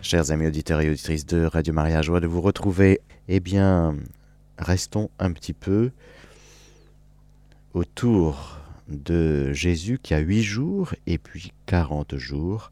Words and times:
Chers 0.00 0.30
amis 0.30 0.46
auditeurs 0.46 0.80
et 0.80 0.88
auditrices 0.88 1.26
de 1.26 1.44
Radio 1.44 1.74
Maria, 1.74 2.02
joie 2.02 2.20
de 2.20 2.28
vous 2.28 2.40
retrouver. 2.40 3.00
Eh 3.26 3.40
bien, 3.40 3.96
restons 4.56 5.10
un 5.18 5.32
petit 5.32 5.52
peu 5.52 5.90
autour 7.74 8.60
de 8.86 9.52
Jésus 9.52 9.98
qui 10.00 10.14
a 10.14 10.18
huit 10.18 10.44
jours 10.44 10.94
et 11.08 11.18
puis 11.18 11.52
quarante 11.66 12.16
jours. 12.16 12.70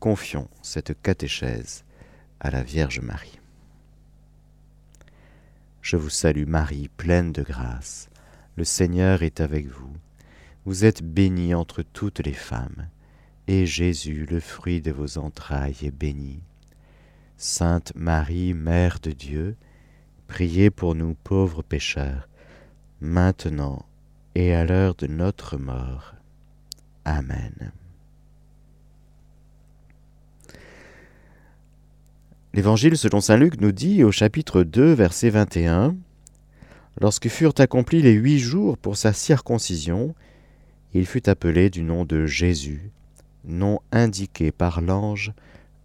Confions 0.00 0.48
cette 0.62 0.98
catéchèse 1.02 1.84
à 2.40 2.50
la 2.50 2.62
Vierge 2.62 3.00
Marie. 3.00 3.38
Je 5.82 5.96
vous 5.96 6.10
salue 6.10 6.46
Marie, 6.46 6.88
pleine 6.96 7.32
de 7.32 7.42
grâce. 7.42 8.08
Le 8.56 8.64
Seigneur 8.64 9.22
est 9.22 9.40
avec 9.40 9.66
vous. 9.66 9.92
Vous 10.64 10.86
êtes 10.86 11.02
bénie 11.02 11.54
entre 11.54 11.82
toutes 11.82 12.20
les 12.20 12.32
femmes, 12.32 12.88
et 13.46 13.66
Jésus, 13.66 14.26
le 14.28 14.40
fruit 14.40 14.80
de 14.80 14.90
vos 14.90 15.18
entrailles, 15.18 15.76
est 15.82 15.90
béni. 15.90 16.40
Sainte 17.44 17.92
Marie, 17.96 18.54
Mère 18.54 19.00
de 19.02 19.10
Dieu, 19.10 19.56
priez 20.28 20.70
pour 20.70 20.94
nous 20.94 21.16
pauvres 21.24 21.62
pécheurs, 21.62 22.28
maintenant 23.00 23.84
et 24.36 24.54
à 24.54 24.64
l'heure 24.64 24.94
de 24.94 25.08
notre 25.08 25.56
mort. 25.56 26.14
Amen. 27.04 27.72
L'Évangile 32.54 32.96
selon 32.96 33.20
Saint 33.20 33.36
Luc 33.36 33.60
nous 33.60 33.72
dit 33.72 34.04
au 34.04 34.12
chapitre 34.12 34.62
2, 34.62 34.92
verset 34.92 35.30
21, 35.30 35.96
Lorsque 37.00 37.28
furent 37.28 37.54
accomplis 37.58 38.02
les 38.02 38.12
huit 38.12 38.38
jours 38.38 38.78
pour 38.78 38.96
sa 38.96 39.12
circoncision, 39.12 40.14
il 40.94 41.06
fut 41.06 41.28
appelé 41.28 41.70
du 41.70 41.82
nom 41.82 42.04
de 42.04 42.24
Jésus, 42.24 42.92
nom 43.44 43.80
indiqué 43.90 44.52
par 44.52 44.80
l'ange 44.80 45.32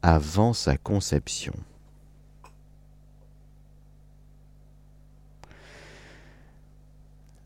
avant 0.02 0.54
sa 0.54 0.78
conception. 0.78 1.54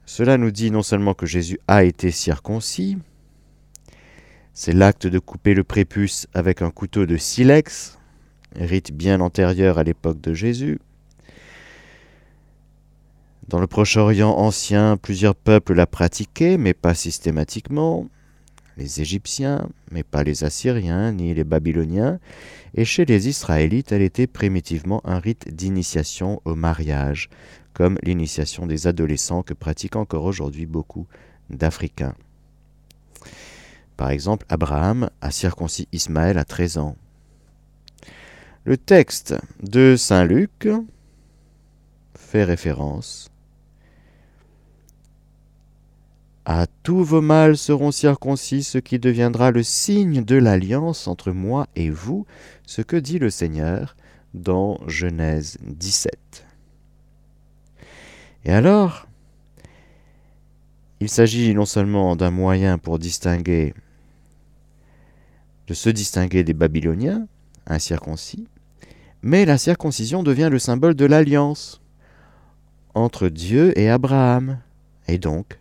Cela 0.06 0.38
nous 0.38 0.52
dit 0.52 0.72
non 0.72 0.84
seulement 0.84 1.14
que 1.14 1.26
Jésus 1.26 1.60
a 1.68 1.84
été 1.84 2.12
circoncis, 2.12 2.98
c'est 4.54 4.74
l'acte 4.74 5.08
de 5.08 5.20
couper 5.20 5.54
le 5.54 5.64
prépuce 5.64 6.28
avec 6.34 6.62
un 6.62 6.70
couteau 6.70 7.06
de 7.06 7.16
silex, 7.16 7.98
rite 8.56 8.92
bien 8.92 9.22
antérieur 9.22 9.78
à 9.78 9.84
l'époque 9.84 10.20
de 10.20 10.34
Jésus. 10.34 10.80
Dans 13.48 13.60
le 13.60 13.68
Proche-Orient 13.68 14.32
ancien, 14.38 14.98
plusieurs 14.98 15.36
peuples 15.36 15.74
la 15.74 15.88
pratiquaient, 15.88 16.58
mais 16.58 16.74
pas 16.74 16.94
systématiquement 16.94 18.08
les 18.78 19.02
Égyptiens, 19.02 19.70
mais 19.92 20.04
pas 20.04 20.24
les 20.24 20.44
Assyriens 20.44 21.12
ni 21.12 21.34
les 21.34 21.44
Babyloniens, 21.44 22.20
et 22.74 22.86
chez 22.86 23.06
les 23.06 23.28
Israélites 23.28 23.92
elle 23.92 24.02
était 24.02 24.28
primitivement 24.28 25.02
un 25.06 25.20
rite 25.20 25.54
d'initiation 25.54 26.42
au 26.46 26.56
mariage, 26.56 27.30
comme 27.74 27.98
l'initiation 28.04 28.66
des 28.66 28.88
adolescents 28.88 29.44
que 29.44 29.54
pratiquent 29.54 29.96
encore 29.96 30.26
aujourd'hui 30.26 30.66
beaucoup 30.66 31.08
d'Africains. 31.50 32.16
Par 33.98 34.10
exemple, 34.10 34.46
Abraham 34.50 35.10
a 35.22 35.32
circoncis 35.32 35.88
Ismaël 35.92 36.38
à 36.38 36.44
13 36.44 36.78
ans. 36.80 36.96
Le 38.64 38.78
texte 38.78 39.36
de 39.62 39.96
Saint 39.98 40.24
Luc 40.24 40.68
fait 42.16 42.44
référence 42.44 43.31
À 46.46 46.66
tous 46.82 47.04
vos 47.04 47.22
mâles 47.22 47.56
seront 47.56 47.92
circoncis, 47.92 48.64
ce 48.64 48.80
qui 48.80 48.98
deviendra 48.98 49.52
le 49.52 49.62
signe 49.62 50.24
de 50.24 50.36
l'alliance 50.36 51.08
entre 51.08 51.32
moi 51.32 51.68
et 51.76 51.92
vous, 51.92 52.26
ce 52.66 52.82
que 52.82 52.96
dit 52.96 53.20
le 53.20 53.30
Seigneur 53.30 53.96
dans 54.34 54.80
Genèse 54.88 55.60
17. 55.62 56.46
Et 58.46 58.52
alors, 58.52 59.08
il 61.00 61.10
s'agit 61.10 61.54
non 61.54 61.66
seulement 61.66 62.16
d'un 62.16 62.32
moyen 62.32 62.80
pour 62.80 62.98
distinguer, 62.98 63.76
de 65.68 65.76
se 65.76 65.90
distinguer 65.90 66.44
des 66.44 66.54
Babyloniens, 66.54 67.28
incirconcis, 67.68 68.48
mais 69.22 69.46
la 69.46 69.60
circoncision 69.60 70.24
devient 70.24 70.50
le 70.52 70.58
symbole 70.58 70.96
de 70.96 71.06
l'alliance 71.06 71.82
entre 72.96 73.30
Dieu 73.30 73.78
et 73.78 73.90
Abraham, 73.90 74.58
et 75.08 75.20
donc 75.20 75.61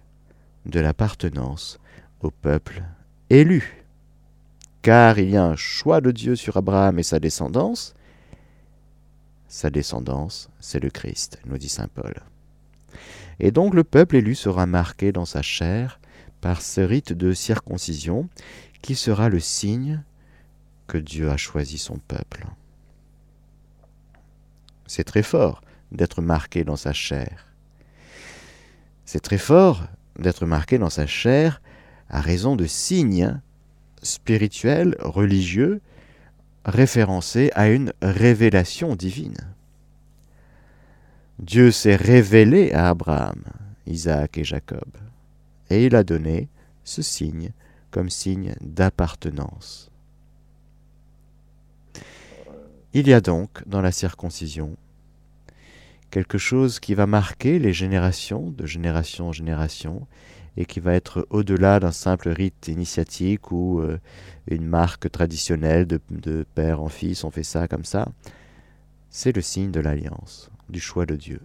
de 0.67 0.81
l'appartenance 0.81 1.79
au 2.21 2.31
peuple 2.31 2.83
élu. 3.29 3.85
Car 4.83 5.19
il 5.19 5.31
y 5.31 5.37
a 5.37 5.45
un 5.45 5.57
choix 5.57 6.01
de 6.01 6.11
Dieu 6.11 6.37
sur 6.37 6.57
Abraham 6.57 6.99
et 6.99 7.03
sa 7.03 7.21
descendance. 7.21 7.95
Sa 9.49 9.71
descendance, 9.71 10.49
c'est 10.61 10.81
le 10.81 10.91
Christ, 10.91 11.41
nous 11.45 11.59
dit 11.59 11.69
Saint 11.69 11.89
Paul. 11.89 12.23
Et 13.41 13.51
donc 13.51 13.75
le 13.75 13.85
peuple 13.85 14.17
élu 14.17 14.35
sera 14.35 14.67
marqué 14.67 15.13
dans 15.13 15.25
sa 15.25 15.43
chair 15.43 16.01
par 16.41 16.63
ce 16.63 16.81
rite 16.81 17.13
de 17.13 17.33
circoncision 17.33 18.29
qui 18.83 18.95
sera 18.95 19.29
le 19.29 19.41
signe 19.41 20.03
que 20.87 20.99
Dieu 20.99 21.31
a 21.31 21.37
choisi 21.37 21.79
son 21.79 21.99
peuple. 21.99 22.47
C'est 24.87 25.05
très 25.05 25.23
fort 25.23 25.63
d'être 25.93 26.23
marqué 26.23 26.65
dans 26.65 26.77
sa 26.77 26.93
chair. 26.93 27.47
C'est 29.05 29.21
très 29.21 29.39
fort 29.39 29.85
d'être 30.21 30.47
marqué 30.47 30.79
dans 30.79 30.91
sa 30.91 31.07
chair 31.07 31.61
à 32.09 32.21
raison 32.21 32.57
de 32.57 32.67
signes 32.67 33.41
spirituels, 34.03 34.97
religieux, 35.01 35.81
référencés 36.65 37.51
à 37.55 37.69
une 37.69 37.93
révélation 38.03 38.97
divine. 38.97 39.37
Dieu 41.39 41.71
s'est 41.71 41.97
révélé 41.97 42.73
à 42.73 42.91
Abraham, 42.91 43.43
Isaac 43.87 44.37
et 44.39 44.45
Jacob, 44.45 44.89
et 45.71 45.87
il 45.87 45.97
a 45.97 46.05
donné 46.05 46.49
ce 46.85 47.03
signe 47.03 47.53
comme 47.91 48.11
signe 48.11 48.55
d'appartenance. 48.61 49.91
Il 52.93 53.09
y 53.09 53.15
a 53.15 53.21
donc 53.21 53.67
dans 53.67 53.81
la 53.81 53.93
circoncision 53.93 54.77
quelque 56.11 56.39
chose 56.39 56.81
qui 56.81 56.95
va 56.95 57.07
marquer 57.07 57.59
les 57.59 57.73
générations, 57.73 58.51
de 58.51 58.67
génération 58.67 59.29
en 59.29 59.33
génération, 59.33 60.07
et 60.57 60.65
qui 60.65 60.81
va 60.81 60.95
être 60.95 61.27
au-delà 61.31 61.81
d'un 61.81 61.93
simple 61.93 62.29
rite 62.29 62.69
initiatique 62.69 63.53
ou 63.53 63.81
euh, 63.81 63.99
une 64.49 64.67
marque 64.67 65.11
traditionnelle 65.11 65.87
de, 65.87 66.01
de 66.11 66.45
père 66.55 66.83
en 66.83 66.89
fils, 66.89 67.25
on 67.25 67.31
fait 67.31 67.45
ça 67.45 67.69
comme 67.69 67.85
ça. 67.85 68.09
C'est 69.09 69.35
le 69.35 69.43
signe 69.43 69.71
de 69.71 69.81
l'alliance, 69.81 70.51
du 70.69 70.81
choix 70.81 71.07
de 71.07 71.17
Dieu. 71.17 71.41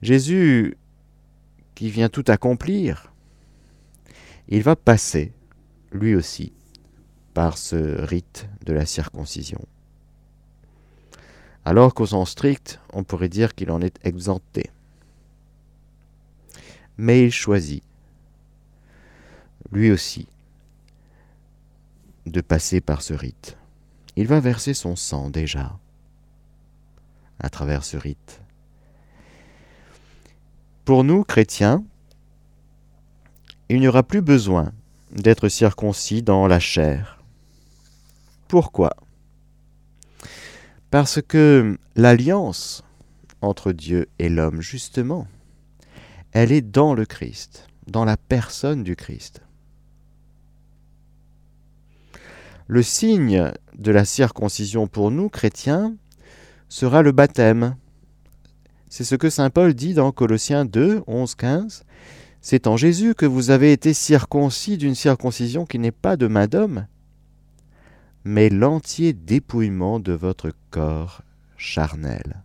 Jésus, 0.00 0.76
qui 1.74 1.90
vient 1.90 2.08
tout 2.08 2.24
accomplir, 2.28 3.12
il 4.48 4.62
va 4.62 4.76
passer, 4.76 5.32
lui 5.92 6.14
aussi, 6.14 6.52
par 7.34 7.56
ce 7.56 8.00
rite 8.02 8.48
de 8.66 8.72
la 8.72 8.84
circoncision 8.84 9.60
alors 11.64 11.94
qu'au 11.94 12.06
sens 12.06 12.30
strict, 12.30 12.80
on 12.92 13.04
pourrait 13.04 13.28
dire 13.28 13.54
qu'il 13.54 13.70
en 13.70 13.80
est 13.80 13.98
exempté. 14.04 14.70
Mais 16.96 17.24
il 17.24 17.32
choisit, 17.32 17.82
lui 19.70 19.90
aussi, 19.90 20.26
de 22.26 22.40
passer 22.40 22.80
par 22.80 23.02
ce 23.02 23.14
rite. 23.14 23.56
Il 24.16 24.26
va 24.26 24.40
verser 24.40 24.74
son 24.74 24.96
sang 24.96 25.30
déjà 25.30 25.78
à 27.40 27.48
travers 27.48 27.84
ce 27.84 27.96
rite. 27.96 28.40
Pour 30.84 31.04
nous, 31.04 31.24
chrétiens, 31.24 31.84
il 33.68 33.80
n'y 33.80 33.88
aura 33.88 34.02
plus 34.02 34.20
besoin 34.20 34.72
d'être 35.12 35.48
circoncis 35.48 36.22
dans 36.22 36.46
la 36.46 36.60
chair. 36.60 37.22
Pourquoi? 38.48 38.94
Parce 40.92 41.22
que 41.26 41.78
l'alliance 41.96 42.84
entre 43.40 43.72
Dieu 43.72 44.08
et 44.18 44.28
l'homme, 44.28 44.60
justement, 44.60 45.26
elle 46.32 46.52
est 46.52 46.60
dans 46.60 46.92
le 46.92 47.06
Christ, 47.06 47.66
dans 47.86 48.04
la 48.04 48.18
personne 48.18 48.84
du 48.84 48.94
Christ. 48.94 49.40
Le 52.66 52.82
signe 52.82 53.52
de 53.74 53.90
la 53.90 54.04
circoncision 54.04 54.86
pour 54.86 55.10
nous, 55.10 55.30
chrétiens, 55.30 55.96
sera 56.68 57.00
le 57.00 57.12
baptême. 57.12 57.74
C'est 58.90 59.04
ce 59.04 59.14
que 59.14 59.30
Saint 59.30 59.48
Paul 59.48 59.72
dit 59.72 59.94
dans 59.94 60.12
Colossiens 60.12 60.66
2, 60.66 61.04
11, 61.06 61.34
15. 61.36 61.84
C'est 62.42 62.66
en 62.66 62.76
Jésus 62.76 63.14
que 63.14 63.24
vous 63.24 63.48
avez 63.48 63.72
été 63.72 63.94
circoncis 63.94 64.76
d'une 64.76 64.94
circoncision 64.94 65.64
qui 65.64 65.78
n'est 65.78 65.90
pas 65.90 66.18
de 66.18 66.26
main 66.26 66.48
d'homme, 66.48 66.86
mais 68.24 68.48
l'entier 68.48 69.12
dépouillement 69.12 70.00
de 70.00 70.12
votre 70.12 70.52
corps 70.70 71.22
charnel. 71.56 72.42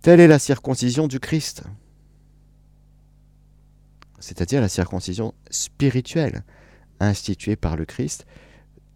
Telle 0.00 0.20
est 0.20 0.28
la 0.28 0.38
circoncision 0.38 1.06
du 1.06 1.20
Christ, 1.20 1.62
c'est-à-dire 4.18 4.60
la 4.60 4.68
circoncision 4.68 5.34
spirituelle 5.50 6.44
instituée 7.00 7.56
par 7.56 7.76
le 7.76 7.84
Christ 7.84 8.26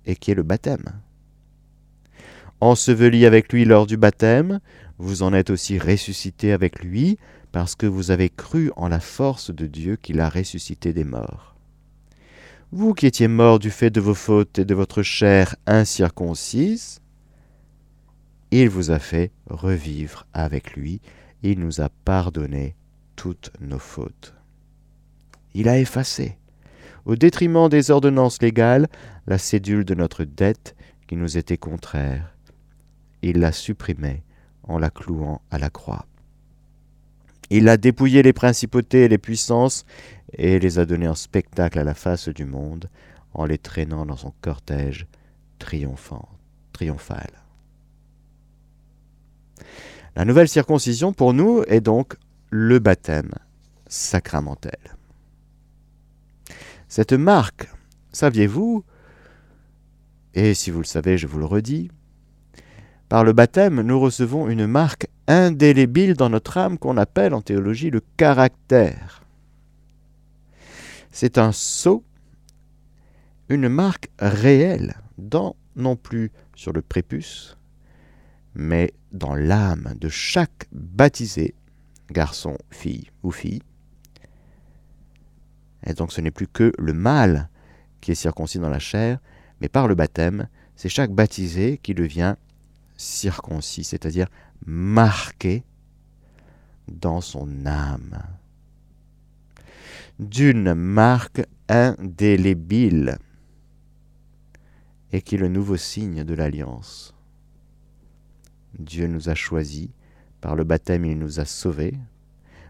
et 0.04 0.16
qui 0.16 0.30
est 0.30 0.34
le 0.34 0.42
baptême. 0.42 1.00
Enseveli 2.60 3.26
avec 3.26 3.52
lui 3.52 3.64
lors 3.64 3.86
du 3.86 3.96
baptême, 3.96 4.60
vous 4.98 5.22
en 5.22 5.34
êtes 5.34 5.50
aussi 5.50 5.78
ressuscité 5.78 6.52
avec 6.52 6.82
lui 6.82 7.18
parce 7.52 7.74
que 7.74 7.86
vous 7.86 8.10
avez 8.10 8.30
cru 8.30 8.70
en 8.76 8.88
la 8.88 9.00
force 9.00 9.50
de 9.50 9.66
Dieu 9.66 9.96
qui 9.96 10.12
l'a 10.12 10.28
ressuscité 10.28 10.92
des 10.92 11.04
morts. 11.04 11.55
Vous 12.72 12.94
qui 12.94 13.06
étiez 13.06 13.28
morts 13.28 13.60
du 13.60 13.70
fait 13.70 13.90
de 13.90 14.00
vos 14.00 14.14
fautes 14.14 14.58
et 14.58 14.64
de 14.64 14.74
votre 14.74 15.02
chair 15.02 15.54
incirconcise, 15.66 17.00
il 18.50 18.68
vous 18.68 18.90
a 18.90 18.98
fait 18.98 19.30
revivre 19.48 20.26
avec 20.32 20.74
lui, 20.74 21.00
il 21.44 21.60
nous 21.60 21.80
a 21.80 21.88
pardonné 22.04 22.74
toutes 23.14 23.52
nos 23.60 23.78
fautes. 23.78 24.34
Il 25.54 25.68
a 25.68 25.78
effacé, 25.78 26.38
au 27.04 27.14
détriment 27.14 27.68
des 27.68 27.92
ordonnances 27.92 28.42
légales, 28.42 28.88
la 29.28 29.38
cédule 29.38 29.84
de 29.84 29.94
notre 29.94 30.24
dette 30.24 30.74
qui 31.06 31.14
nous 31.14 31.38
était 31.38 31.58
contraire. 31.58 32.36
Il 33.22 33.38
l'a 33.38 33.52
supprimée 33.52 34.24
en 34.64 34.78
la 34.78 34.90
clouant 34.90 35.40
à 35.52 35.58
la 35.58 35.70
croix. 35.70 36.04
Il 37.48 37.68
a 37.68 37.76
dépouillé 37.76 38.22
les 38.22 38.32
principautés 38.32 39.04
et 39.04 39.08
les 39.08 39.18
puissances 39.18 39.86
et 40.32 40.58
les 40.58 40.78
a 40.78 40.86
données 40.86 41.08
en 41.08 41.14
spectacle 41.14 41.78
à 41.78 41.84
la 41.84 41.94
face 41.94 42.28
du 42.28 42.44
monde 42.44 42.88
en 43.34 43.44
les 43.44 43.58
traînant 43.58 44.06
dans 44.06 44.16
son 44.16 44.32
cortège 44.40 45.06
triomphant, 45.58 46.28
triomphal. 46.72 47.30
La 50.14 50.24
nouvelle 50.24 50.48
circoncision 50.48 51.12
pour 51.12 51.34
nous 51.34 51.62
est 51.68 51.80
donc 51.80 52.16
le 52.50 52.78
baptême 52.78 53.32
sacramentel. 53.86 54.78
Cette 56.88 57.12
marque, 57.12 57.68
saviez-vous, 58.12 58.84
et 60.34 60.54
si 60.54 60.70
vous 60.70 60.78
le 60.78 60.84
savez, 60.84 61.18
je 61.18 61.26
vous 61.26 61.38
le 61.38 61.44
redis, 61.44 61.90
par 63.08 63.24
le 63.24 63.32
baptême, 63.32 63.82
nous 63.82 64.00
recevons 64.00 64.48
une 64.48 64.66
marque 64.66 65.08
indélébile 65.28 66.14
dans 66.14 66.30
notre 66.30 66.56
âme 66.58 66.78
qu'on 66.78 66.96
appelle 66.96 67.34
en 67.34 67.42
théologie 67.42 67.90
le 67.90 68.02
caractère. 68.16 69.25
C'est 71.18 71.38
un 71.38 71.50
sceau, 71.50 72.04
une 73.48 73.70
marque 73.70 74.10
réelle, 74.18 75.00
dans, 75.16 75.56
non 75.74 75.96
plus 75.96 76.30
sur 76.54 76.74
le 76.74 76.82
prépuce, 76.82 77.56
mais 78.54 78.92
dans 79.12 79.34
l'âme 79.34 79.94
de 79.98 80.10
chaque 80.10 80.66
baptisé, 80.72 81.54
garçon, 82.10 82.58
fille 82.70 83.10
ou 83.22 83.30
fille. 83.30 83.62
Et 85.86 85.94
donc 85.94 86.12
ce 86.12 86.20
n'est 86.20 86.30
plus 86.30 86.48
que 86.48 86.70
le 86.78 86.92
mâle 86.92 87.48
qui 88.02 88.12
est 88.12 88.14
circoncis 88.14 88.58
dans 88.58 88.68
la 88.68 88.78
chair, 88.78 89.18
mais 89.62 89.70
par 89.70 89.88
le 89.88 89.94
baptême, 89.94 90.50
c'est 90.74 90.90
chaque 90.90 91.12
baptisé 91.12 91.78
qui 91.82 91.94
devient 91.94 92.36
circoncis, 92.98 93.84
c'est-à-dire 93.84 94.28
marqué 94.66 95.64
dans 96.88 97.22
son 97.22 97.64
âme 97.64 98.20
d'une 100.18 100.74
marque 100.74 101.42
indélébile 101.68 103.18
et 105.12 105.20
qui 105.22 105.34
est 105.36 105.38
le 105.38 105.48
nouveau 105.48 105.76
signe 105.76 106.24
de 106.24 106.34
l'alliance. 106.34 107.14
Dieu 108.78 109.06
nous 109.06 109.28
a 109.28 109.34
choisis, 109.34 109.88
par 110.40 110.56
le 110.56 110.64
baptême 110.64 111.04
il 111.04 111.18
nous 111.18 111.40
a 111.40 111.44
sauvés. 111.44 111.94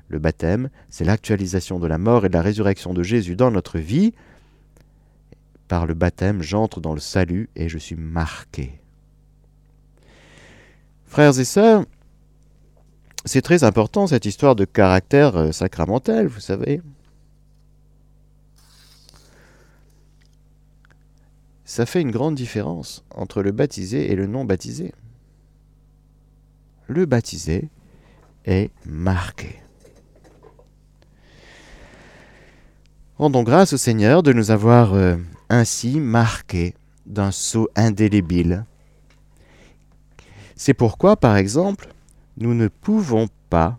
Le 0.08 0.18
baptême, 0.18 0.70
c'est 0.88 1.04
l'actualisation 1.04 1.80
de 1.80 1.86
la 1.86 1.98
mort 1.98 2.24
et 2.24 2.28
de 2.28 2.34
la 2.34 2.42
résurrection 2.42 2.94
de 2.94 3.02
Jésus 3.02 3.34
dans 3.34 3.50
notre 3.50 3.78
vie. 3.78 4.12
Par 5.66 5.86
le 5.86 5.94
baptême, 5.94 6.42
j'entre 6.42 6.80
dans 6.80 6.94
le 6.94 7.00
salut 7.00 7.48
et 7.56 7.68
je 7.68 7.78
suis 7.78 7.96
marqué. 7.96 8.80
Frères 11.06 11.38
et 11.38 11.44
sœurs, 11.44 11.84
c'est 13.24 13.42
très 13.42 13.64
important 13.64 14.06
cette 14.06 14.26
histoire 14.26 14.54
de 14.54 14.64
caractère 14.64 15.36
euh, 15.36 15.52
sacramentel, 15.52 16.28
vous 16.28 16.40
savez. 16.40 16.80
Ça 21.66 21.84
fait 21.84 22.00
une 22.00 22.10
grande 22.10 22.34
différence 22.34 23.04
entre 23.14 23.42
le 23.42 23.52
baptisé 23.52 24.10
et 24.10 24.16
le 24.16 24.26
non 24.26 24.46
baptisé. 24.46 24.94
Le 26.86 27.04
baptisé 27.04 27.68
est 28.46 28.70
marqué. 28.86 29.60
Rendons 33.18 33.42
grâce 33.42 33.74
au 33.74 33.76
Seigneur 33.76 34.22
de 34.22 34.32
nous 34.32 34.50
avoir 34.50 34.94
euh, 34.94 35.16
ainsi 35.50 36.00
marqués 36.00 36.74
d'un 37.04 37.30
sceau 37.30 37.68
indélébile 37.76 38.64
c'est 40.56 40.74
pourquoi, 40.74 41.16
par 41.16 41.36
exemple, 41.36 41.92
nous 42.38 42.54
ne 42.54 42.68
pouvons 42.68 43.28
pas 43.50 43.78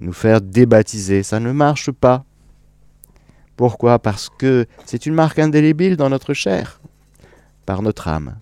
nous 0.00 0.12
faire 0.12 0.40
débaptiser. 0.40 1.24
Ça 1.24 1.40
ne 1.40 1.50
marche 1.50 1.90
pas. 1.90 2.24
Pourquoi? 3.56 3.98
Parce 3.98 4.28
que 4.28 4.66
c'est 4.84 5.06
une 5.06 5.14
marque 5.14 5.38
indélébile 5.38 5.96
dans 5.96 6.10
notre 6.10 6.34
chair, 6.34 6.80
par 7.64 7.82
notre 7.82 8.08
âme. 8.08 8.38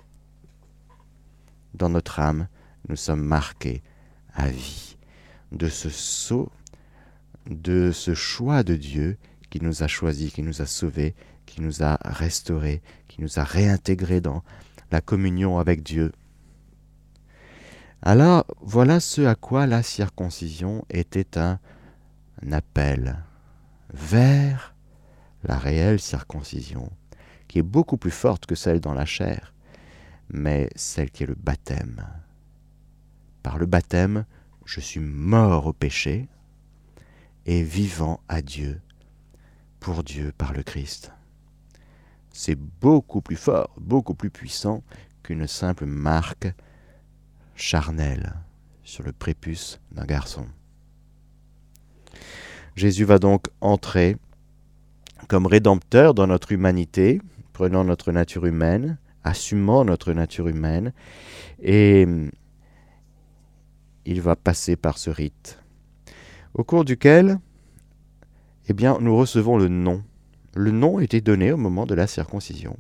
Dans 1.75 1.89
notre 1.89 2.21
âme, 2.21 2.49
nous 2.89 2.97
sommes 2.97 3.23
marqués 3.23 3.83
à 4.35 4.49
vie 4.49 4.97
de 5.53 5.69
ce 5.69 5.89
sceau, 5.89 6.51
de 7.49 7.93
ce 7.93 8.15
choix 8.15 8.63
de 8.63 8.75
Dieu 8.75 9.17
qui 9.51 9.63
nous 9.63 9.83
a 9.83 9.87
choisis, 9.87 10.33
qui 10.33 10.43
nous 10.43 10.63
a 10.63 10.67
sauvés, 10.67 11.15
qui 11.47 11.61
nous 11.61 11.83
a 11.83 11.99
restaurés, 12.05 12.83
qui 13.09 13.21
nous 13.21 13.39
a 13.39 13.45
réintégrés 13.45 14.21
dans 14.21 14.43
la 14.91 15.01
communion 15.01 15.59
avec 15.59 15.83
Dieu. 15.83 16.13
Alors 18.03 18.45
voilà 18.61 19.01
ce 19.01 19.23
à 19.23 19.35
quoi 19.35 19.67
la 19.67 19.83
circoncision 19.83 20.85
était 20.91 21.39
un, 21.39 21.59
appel 22.53 23.17
vers 23.93 24.74
la 25.45 25.59
réelle 25.59 26.01
circoncision, 26.01 26.91
qui 27.49 27.59
est 27.59 27.63
beaucoup 27.63 27.97
plus 27.97 28.11
forte 28.11 28.47
que 28.47 28.55
celle 28.55 28.81
dans 28.81 28.95
la 28.95 29.07
chair, 29.07 29.55
mais 30.29 30.71
celle 30.75 31.11
qui 31.11 31.23
est 31.23 31.27
le 31.27 31.35
baptême. 31.35 32.07
Par 33.43 33.59
le 33.59 33.67
baptême, 33.67 34.25
je 34.65 34.81
suis 34.81 35.01
mort 35.01 35.67
au 35.67 35.73
péché 35.73 36.29
et 37.47 37.63
vivant 37.63 38.21
à 38.29 38.41
Dieu, 38.41 38.81
pour 39.81 40.03
Dieu 40.03 40.33
par 40.37 40.53
le 40.53 40.63
Christ. 40.63 41.13
C'est 42.33 42.59
beaucoup 42.59 43.21
plus 43.21 43.37
fort, 43.37 43.75
beaucoup 43.79 44.15
plus 44.15 44.31
puissant 44.31 44.83
qu'une 45.23 45.47
simple 45.47 45.85
marque 45.85 46.53
charnel 47.55 48.35
sur 48.83 49.05
le 49.05 49.13
prépuce 49.13 49.81
d'un 49.93 50.05
garçon. 50.05 50.47
Jésus 52.77 53.05
va 53.05 53.19
donc 53.19 53.47
entrer 53.61 54.17
comme 55.29 55.47
rédempteur 55.47 56.15
dans 56.15 56.27
notre 56.27 56.53
humanité, 56.53 57.21
prenant 57.53 57.85
notre 57.85 58.13
nature 58.13 58.47
humaine, 58.47 58.99
assumant 59.23 59.85
notre 59.85 60.13
nature 60.13 60.49
humaine, 60.49 60.93
et 61.63 62.07
il 64.05 64.21
va 64.21 64.37
passer 64.37 64.77
par 64.77 64.99
ce 64.99 65.11
rite, 65.11 65.59
au 66.55 66.65
cours 66.65 66.85
duquel 66.85 67.39
eh 68.69 68.73
bien, 68.73 68.99
nous 69.01 69.17
recevons 69.17 69.59
le 69.59 69.69
nom. 69.69 70.03
Le 70.55 70.71
nom 70.71 70.99
était 70.99 71.21
donné 71.21 71.53
au 71.53 71.57
moment 71.57 71.85
de 71.85 71.95
la 71.95 72.07
circoncision. 72.07 72.79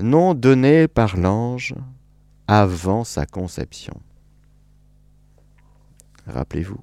Nom 0.00 0.34
donné 0.34 0.86
par 0.86 1.16
l'ange 1.16 1.74
avant 2.46 3.04
sa 3.04 3.26
conception. 3.26 4.00
Rappelez-vous, 6.26 6.80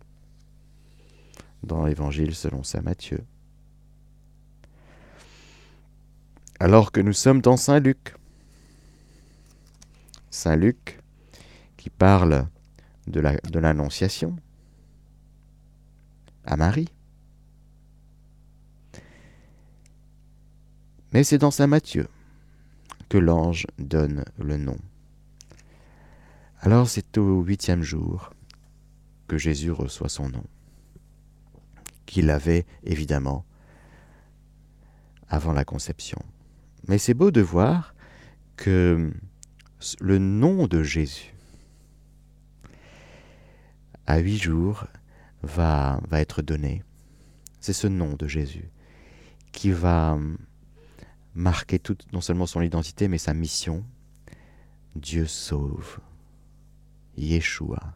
dans 1.63 1.85
l'Évangile 1.85 2.35
selon 2.35 2.63
Saint 2.63 2.81
Matthieu. 2.81 3.23
Alors 6.59 6.91
que 6.91 7.01
nous 7.01 7.13
sommes 7.13 7.41
dans 7.41 7.57
Saint 7.57 7.79
Luc. 7.79 8.15
Saint 10.29 10.55
Luc 10.55 10.99
qui 11.77 11.89
parle 11.89 12.47
de 13.07 13.59
l'Annonciation 13.59 14.35
à 16.45 16.55
Marie. 16.55 16.89
Mais 21.13 21.23
c'est 21.23 21.37
dans 21.37 21.51
Saint 21.51 21.67
Matthieu 21.67 22.07
que 23.09 23.17
l'ange 23.17 23.67
donne 23.77 24.23
le 24.37 24.57
nom. 24.57 24.77
Alors 26.61 26.87
c'est 26.87 27.17
au 27.17 27.41
huitième 27.41 27.83
jour 27.83 28.31
que 29.27 29.37
Jésus 29.37 29.71
reçoit 29.71 30.09
son 30.09 30.29
nom, 30.29 30.43
qu'il 32.05 32.29
avait 32.29 32.65
évidemment 32.83 33.45
avant 35.29 35.53
la 35.53 35.63
conception. 35.63 36.19
Mais 36.87 36.97
c'est 36.97 37.13
beau 37.13 37.31
de 37.31 37.41
voir 37.41 37.95
que 38.57 39.11
le 39.99 40.17
nom 40.17 40.67
de 40.67 40.83
Jésus, 40.83 41.33
à 44.05 44.17
huit 44.17 44.37
jours, 44.37 44.85
va, 45.41 45.99
va 46.09 46.19
être 46.19 46.41
donné. 46.41 46.83
C'est 47.59 47.73
ce 47.73 47.87
nom 47.87 48.13
de 48.13 48.27
Jésus 48.27 48.69
qui 49.51 49.71
va 49.71 50.17
marquer 51.33 51.79
tout, 51.79 51.97
non 52.13 52.21
seulement 52.21 52.45
son 52.45 52.61
identité, 52.61 53.07
mais 53.07 53.17
sa 53.17 53.33
mission. 53.33 53.85
Dieu 54.95 55.25
sauve. 55.25 55.99
Yeshua. 57.17 57.95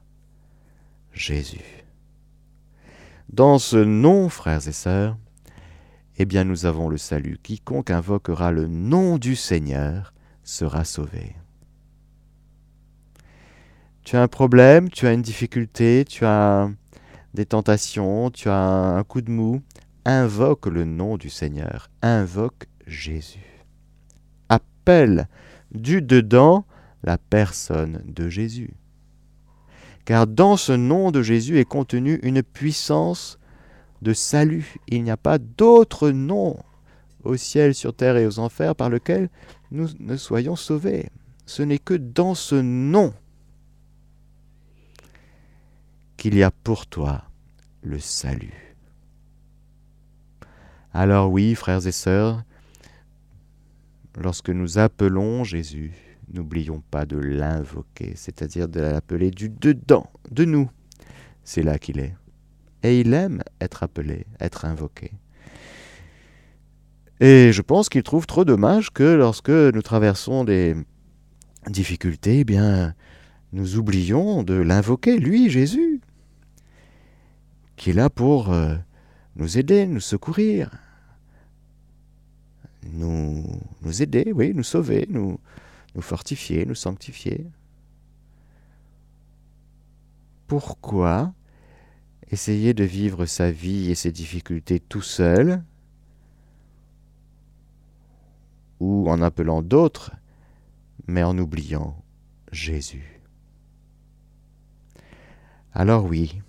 Jésus. 1.11 1.84
Dans 3.29 3.57
ce 3.57 3.77
nom, 3.77 4.29
frères 4.29 4.67
et 4.67 4.71
sœurs, 4.71 5.17
eh 6.17 6.25
bien 6.25 6.43
nous 6.43 6.65
avons 6.65 6.87
le 6.87 6.97
salut. 6.97 7.37
Quiconque 7.41 7.91
invoquera 7.91 8.51
le 8.51 8.67
nom 8.67 9.17
du 9.17 9.35
Seigneur 9.35 10.13
sera 10.43 10.85
sauvé. 10.85 11.35
Tu 14.03 14.15
as 14.15 14.21
un 14.21 14.27
problème, 14.27 14.89
tu 14.89 15.07
as 15.07 15.13
une 15.13 15.23
difficulté, 15.23 16.05
tu 16.07 16.25
as 16.25 16.69
des 17.33 17.45
tentations, 17.45 18.29
tu 18.29 18.49
as 18.49 18.55
un 18.55 19.03
coup 19.03 19.21
de 19.21 19.31
mou, 19.31 19.61
invoque 20.05 20.67
le 20.67 20.85
nom 20.85 21.17
du 21.17 21.29
Seigneur, 21.29 21.89
invoque 22.03 22.67
Jésus. 22.85 23.65
Appelle 24.47 25.27
du 25.71 26.03
dedans 26.03 26.65
la 27.03 27.17
personne 27.17 28.03
de 28.05 28.29
Jésus. 28.29 28.75
Car 30.05 30.27
dans 30.27 30.55
ce 30.55 30.71
nom 30.71 31.11
de 31.11 31.21
Jésus 31.21 31.59
est 31.59 31.65
contenue 31.65 32.19
une 32.21 32.43
puissance 32.43 33.39
de 34.03 34.13
salut. 34.13 34.75
Il 34.87 35.03
n'y 35.03 35.11
a 35.11 35.17
pas 35.17 35.39
d'autre 35.39 36.11
nom 36.11 36.57
au 37.23 37.35
ciel, 37.35 37.73
sur 37.73 37.95
terre 37.95 38.17
et 38.17 38.27
aux 38.27 38.37
enfers 38.37 38.75
par 38.75 38.89
lequel 38.89 39.29
nous 39.71 39.89
ne 39.99 40.15
soyons 40.15 40.55
sauvés. 40.55 41.09
Ce 41.47 41.63
n'est 41.63 41.79
que 41.79 41.95
dans 41.95 42.35
ce 42.35 42.55
nom 42.55 43.13
qu'il 46.17 46.35
y 46.35 46.43
a 46.43 46.51
pour 46.51 46.85
toi 46.85 47.23
le 47.81 47.99
salut. 47.99 48.75
Alors 50.93 51.31
oui, 51.31 51.55
frères 51.55 51.85
et 51.87 51.91
sœurs, 51.91 52.43
lorsque 54.15 54.49
nous 54.49 54.77
appelons 54.77 55.43
Jésus, 55.43 56.04
n'oublions 56.33 56.81
pas 56.91 57.05
de 57.05 57.17
l'invoquer, 57.17 58.13
c'est-à-dire 58.15 58.67
de 58.67 58.79
l'appeler 58.79 59.31
du 59.31 59.49
dedans, 59.49 60.09
de 60.31 60.45
nous. 60.45 60.69
C'est 61.43 61.63
là 61.63 61.77
qu'il 61.77 61.99
est. 61.99 62.15
Et 62.83 62.99
il 62.99 63.13
aime 63.13 63.41
être 63.61 63.83
appelé, 63.83 64.25
être 64.39 64.65
invoqué. 64.65 65.11
Et 67.19 67.51
je 67.53 67.61
pense 67.61 67.89
qu'il 67.89 68.03
trouve 68.03 68.27
trop 68.27 68.43
dommage 68.43 68.91
que 68.91 69.03
lorsque 69.03 69.49
nous 69.49 69.81
traversons 69.81 70.43
des 70.43 70.75
difficultés, 71.69 72.39
eh 72.39 72.43
bien, 72.43 72.93
nous 73.53 73.77
oublions 73.77 74.43
de 74.43 74.55
l'invoquer, 74.55 75.17
lui, 75.17 75.49
Jésus, 75.49 76.01
qui 77.77 77.91
est 77.91 77.93
là 77.93 78.09
pour 78.09 78.51
euh, 78.51 78.75
nous 79.35 79.57
aider, 79.57 79.87
nous 79.87 80.01
secourir, 80.01 80.71
nous, 82.91 83.43
nous 83.81 84.01
aider, 84.01 84.31
oui, 84.35 84.53
nous 84.53 84.63
sauver, 84.63 85.07
nous, 85.09 85.39
nous 85.95 86.01
fortifier, 86.01 86.65
nous 86.65 86.75
sanctifier. 86.75 87.47
Pourquoi 90.47 91.33
essayer 92.29 92.73
de 92.73 92.83
vivre 92.83 93.25
sa 93.25 93.51
vie 93.51 93.89
et 93.89 93.95
ses 93.95 94.11
difficultés 94.11 94.79
tout 94.79 95.01
seul 95.01 95.63
ou 98.79 99.09
en 99.09 99.21
appelant 99.21 99.61
d'autres, 99.61 100.11
mais 101.07 101.23
en 101.23 101.37
oubliant 101.37 102.03
Jésus? 102.51 103.21
Alors 105.71 106.05
oui, 106.05 106.41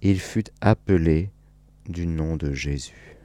il 0.00 0.20
fut 0.20 0.44
appelé 0.60 1.30
du 1.88 2.06
nom 2.06 2.36
de 2.36 2.52
Jésus. 2.52 3.16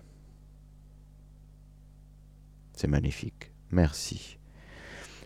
C'est 2.73 2.87
magnifique. 2.87 3.51
Merci. 3.71 4.36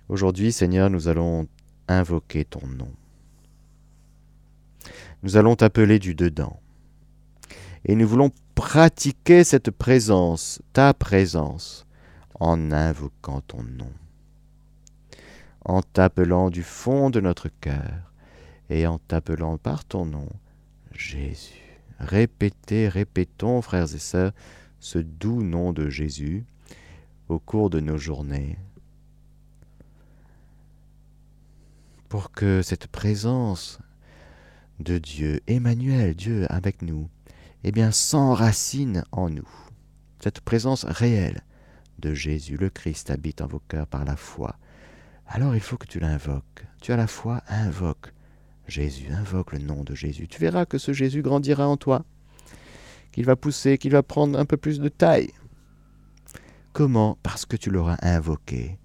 Aujourd'hui, 0.10 0.51
Seigneur, 0.51 0.89
nous 0.89 1.08
allons 1.08 1.48
invoquer 1.88 2.46
ton 2.46 2.65
nom. 2.67 2.91
Nous 5.24 5.38
allons 5.38 5.55
t'appeler 5.55 6.00
du 6.00 6.15
dedans. 6.15 6.60
Et 7.86 7.96
nous 7.96 8.08
voulons 8.08 8.31
pratiquer 8.55 9.43
cette 9.43 9.72
présence, 9.72 10.62
ta 10.74 10.93
présence, 10.93 11.86
en 12.39 12.72
invoquant 12.72 13.41
ton 13.41 13.63
nom, 13.63 13.91
en 15.63 15.81
t'appelant 15.81 16.50
du 16.50 16.63
fond 16.63 17.12
de 17.12 17.20
notre 17.22 17.50
cœur 17.50 18.12
et 18.70 18.88
en 18.88 18.98
t'appelant 18.98 19.58
par 19.58 19.86
ton 19.86 20.05
nom, 20.05 20.27
Jésus. 20.91 21.79
Répétez, 22.00 22.88
répétons, 22.88 23.62
frères 23.62 23.93
et 23.93 24.00
sœurs, 24.00 24.31
ce 24.79 24.98
doux 24.98 25.43
nom 25.43 25.72
de 25.72 25.89
Jésus 25.89 26.46
au 27.29 27.38
cours 27.38 27.70
de 27.70 27.79
nos 27.79 27.98
journées, 27.98 28.58
pour 32.12 32.34
que 32.34 32.62
cette 32.62 32.88
présence 32.88 33.80
de 34.82 34.98
Dieu, 34.98 35.39
Emmanuel, 35.48 36.13
Dieu 36.13 36.46
avec 36.50 36.82
nous, 36.82 37.08
eh 37.63 37.72
bien, 37.72 37.91
s'enracine 37.91 39.06
en 39.13 39.30
nous. 39.30 39.48
Cette 40.22 40.41
présence 40.41 40.84
réelle 40.84 41.41
de 42.00 42.13
Jésus, 42.13 42.58
le 42.58 42.70
Christ, 42.70 43.12
habite 43.12 43.39
en 43.39 43.48
vos 43.48 43.62
cœurs 43.62 43.88
par 43.88 44.03
la 44.03 44.18
foi. 44.18 44.58
Alors 45.25 45.56
il 45.56 45.62
faut 45.62 45.77
que 45.77 45.88
tu 45.88 46.01
l'invoques. 46.01 46.65
Tu 46.82 46.91
as 46.91 46.98
la 46.98 47.08
foi, 47.08 47.44
invoque 47.48 48.12
Jésus, 48.68 49.08
invoque 49.13 49.53
le 49.53 49.60
nom 49.60 49.86
de 49.86 49.96
Jésus. 49.96 50.27
Tu 50.27 50.41
verras 50.41 50.65
que 50.65 50.80
ce 50.80 50.91
Jésus 50.91 51.22
grandira 51.22 51.65
en 51.65 51.77
toi, 51.77 52.03
qu'il 53.13 53.24
va 53.24 53.38
pousser, 53.38 53.77
qu'il 53.77 53.94
va 53.94 54.03
prendre 54.03 54.38
un 54.38 54.46
peu 54.46 54.58
plus 54.58 54.82
de 54.82 54.89
taille. 54.89 55.32
Comment? 56.74 57.18
Parce 57.24 57.46
que 57.46 57.56
tu 57.56 57.70
l'auras 57.70 57.96
invoqué, 58.01 58.80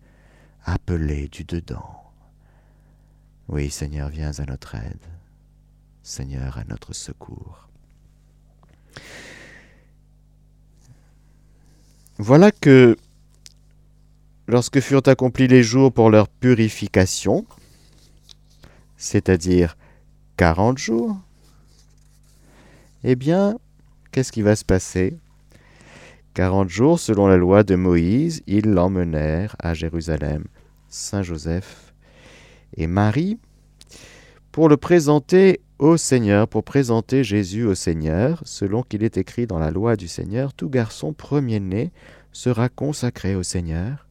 appelé 0.65 1.27
du 1.27 1.43
dedans. 1.43 2.06
Oui, 3.49 3.71
Seigneur, 3.71 4.09
viens 4.09 4.33
à 4.39 4.45
notre 4.45 4.75
aide. 4.75 5.05
Seigneur, 6.03 6.59
à 6.59 6.65
notre 6.65 6.93
secours. 6.93 7.69
Voilà 12.19 12.51
que 12.51 12.97
lorsque 14.49 14.81
furent 14.81 15.03
accomplis 15.07 15.47
les 15.47 15.63
jours 15.63 15.93
pour 15.93 16.11
leur 16.11 16.29
purification, 16.29 17.47
c'est-à-dire 18.97 19.77
quarante 20.37 20.79
jours, 20.79 21.17
eh 23.05 23.15
bien, 23.15 23.59
qu'est-ce 24.11 24.33
qui 24.33 24.43
va 24.43 24.57
se 24.57 24.65
passer? 24.65 25.17
Quarante 26.35 26.69
jours, 26.69 26.99
selon 26.99 27.29
la 27.29 27.37
loi 27.37 27.63
de 27.63 27.77
Moïse, 27.77 28.43
ils 28.47 28.69
l'emmenèrent 28.71 29.55
à 29.59 29.75
Jérusalem, 29.75 30.45
Saint 30.89 31.23
Joseph 31.23 31.86
et 32.75 32.87
Marie, 32.87 33.39
pour 34.53 34.69
le 34.69 34.77
présenter 34.77 35.61
au 35.79 35.97
Seigneur, 35.97 36.49
pour 36.49 36.65
présenter 36.65 37.23
Jésus 37.23 37.65
au 37.65 37.75
Seigneur, 37.75 38.43
selon 38.45 38.83
qu'il 38.83 39.03
est 39.03 39.19
écrit 39.19 39.47
dans 39.47 39.59
la 39.59 39.71
loi 39.71 39.97
du 39.97 40.09
Seigneur, 40.09 40.55
tout 40.55 40.71
garçon 40.71 41.13
premier-né 41.13 41.93
sera 42.33 42.69
consacré 42.69 43.35
au 43.35 43.43
Seigneur, 43.43 44.07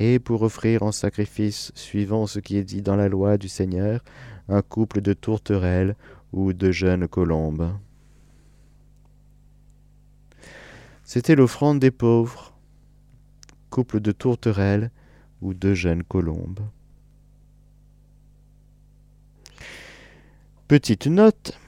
et 0.00 0.18
pour 0.18 0.42
offrir 0.42 0.82
en 0.82 0.92
sacrifice, 0.92 1.72
suivant 1.74 2.26
ce 2.26 2.38
qui 2.40 2.56
est 2.56 2.64
dit 2.64 2.82
dans 2.82 2.96
la 2.96 3.08
loi 3.08 3.38
du 3.38 3.48
Seigneur, 3.48 4.04
un 4.48 4.62
couple 4.62 5.00
de 5.00 5.12
tourterelles 5.12 5.96
ou 6.32 6.52
de 6.52 6.70
jeunes 6.70 7.08
colombes. 7.08 7.72
C'était 11.04 11.36
l'offrande 11.36 11.78
des 11.78 11.90
pauvres, 11.90 12.52
couple 13.70 14.00
de 14.00 14.12
tourterelles 14.12 14.90
ou 15.40 15.54
de 15.54 15.74
jeunes 15.74 16.02
colombes. 16.02 16.60
Petite 20.68 21.06
note. 21.06 21.58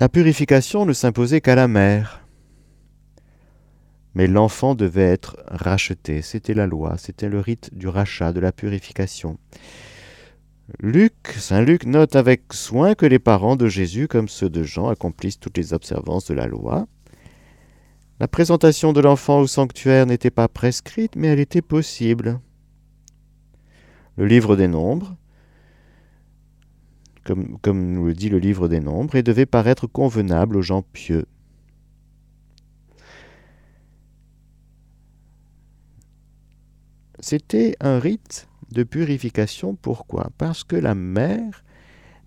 La 0.00 0.08
purification 0.08 0.84
ne 0.84 0.92
s'imposait 0.92 1.40
qu'à 1.40 1.54
la 1.54 1.68
mère 1.68 2.22
mais 4.14 4.26
l'enfant 4.26 4.74
devait 4.74 5.02
être 5.02 5.36
racheté. 5.48 6.22
C'était 6.22 6.54
la 6.54 6.66
loi, 6.66 6.96
c'était 6.98 7.28
le 7.28 7.40
rite 7.40 7.70
du 7.74 7.88
rachat, 7.88 8.32
de 8.32 8.40
la 8.40 8.52
purification. 8.52 9.38
Luc, 10.80 11.14
Saint 11.38 11.62
Luc 11.62 11.86
note 11.86 12.16
avec 12.16 12.52
soin 12.52 12.94
que 12.94 13.06
les 13.06 13.18
parents 13.18 13.56
de 13.56 13.68
Jésus, 13.68 14.08
comme 14.08 14.28
ceux 14.28 14.50
de 14.50 14.62
Jean, 14.62 14.88
accomplissent 14.88 15.40
toutes 15.40 15.56
les 15.56 15.72
observances 15.72 16.26
de 16.26 16.34
la 16.34 16.46
loi. 16.46 16.86
La 18.20 18.28
présentation 18.28 18.92
de 18.92 19.00
l'enfant 19.00 19.40
au 19.40 19.46
sanctuaire 19.46 20.06
n'était 20.06 20.30
pas 20.30 20.48
prescrite, 20.48 21.16
mais 21.16 21.28
elle 21.28 21.40
était 21.40 21.62
possible. 21.62 22.38
Le 24.16 24.26
livre 24.26 24.56
des 24.56 24.68
nombres, 24.68 25.16
comme, 27.24 27.92
nous 27.92 28.06
le 28.06 28.14
dit 28.14 28.28
le 28.28 28.38
livre 28.38 28.68
des 28.68 28.80
nombres, 28.80 29.16
et 29.16 29.22
devait 29.22 29.46
paraître 29.46 29.86
convenable 29.86 30.56
aux 30.56 30.62
gens 30.62 30.82
pieux. 30.82 31.26
C'était 37.20 37.76
un 37.80 38.00
rite 38.00 38.48
de 38.72 38.82
purification. 38.82 39.76
Pourquoi? 39.76 40.30
Parce 40.38 40.64
que 40.64 40.76
la 40.76 40.94
mère 40.94 41.64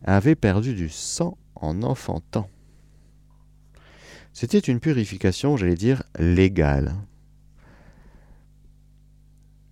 avait 0.05 0.35
perdu 0.35 0.73
du 0.73 0.89
sang 0.89 1.37
en 1.55 1.83
enfantant. 1.83 2.49
C'était 4.31 4.59
une 4.59 4.79
purification, 4.79 5.57
j'allais 5.57 5.75
dire, 5.75 6.03
légale. 6.17 6.95